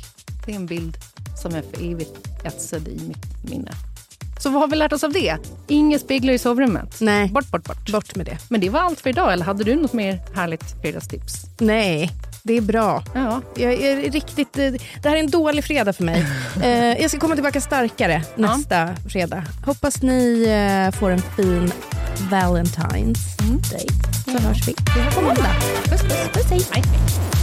det 0.47 0.53
är 0.53 0.57
en 0.57 0.67
bild 0.67 0.97
som 1.43 1.55
är 1.55 1.63
för 1.63 1.91
evigt 1.91 2.29
etsad 2.45 2.89
i 2.89 3.01
mitt 3.09 3.51
minne. 3.51 3.73
Så 4.41 4.51
vad 4.51 4.61
har 4.61 4.69
vi 4.69 4.77
lärt 4.77 4.93
oss 4.93 5.05
av 5.05 5.13
det? 5.13 5.37
Inga 5.67 5.99
speglar 5.99 6.33
i 6.33 6.39
sovrummet. 6.39 7.01
Nej, 7.01 7.29
Bort, 7.29 7.51
bort, 7.51 7.65
bort. 7.65 7.91
bort 7.93 8.17
med 8.17 8.27
det. 8.27 8.39
Men 8.49 8.61
det 8.61 8.71
var 8.71 8.81
allt 8.81 9.01
för 9.01 9.11
idag, 9.11 9.33
eller 9.33 9.45
hade 9.45 9.65
du 9.65 9.77
något 9.77 9.93
mer 9.93 10.21
härligt 10.35 10.81
fredagstips? 10.83 11.45
Nej, 11.59 12.11
det 12.49 12.57
är 12.57 12.61
bra. 12.61 13.02
Ja, 13.14 13.43
Jag 13.55 13.73
är 13.73 14.11
riktigt, 14.11 14.59
eh, 14.59 14.73
det 15.02 15.09
här 15.09 15.17
är 15.17 15.21
en 15.21 15.31
dålig 15.31 15.64
fredag 15.64 15.93
för 15.93 16.05
mig. 16.05 16.26
Eh, 16.62 17.00
jag 17.00 17.11
ska 17.11 17.21
komma 17.21 17.35
tillbaka 17.35 17.61
starkare 17.61 18.23
nästa 18.37 18.88
fredag. 19.09 19.43
Hoppas 19.67 20.02
ni 20.02 20.45
eh, 20.49 20.99
får 20.99 21.11
en 21.11 21.23
fin 21.37 21.73
Valentine's 22.31 23.19
Day. 23.71 23.87
Så 24.25 24.38
hörs 24.38 24.69
vi. 24.69 24.75
På 25.14 25.21
måndag. 25.21 25.50
Puss, 25.85 26.02
puss, 26.02 26.28
puss, 26.33 26.50
hej. 26.50 26.62
nej. 26.75 27.38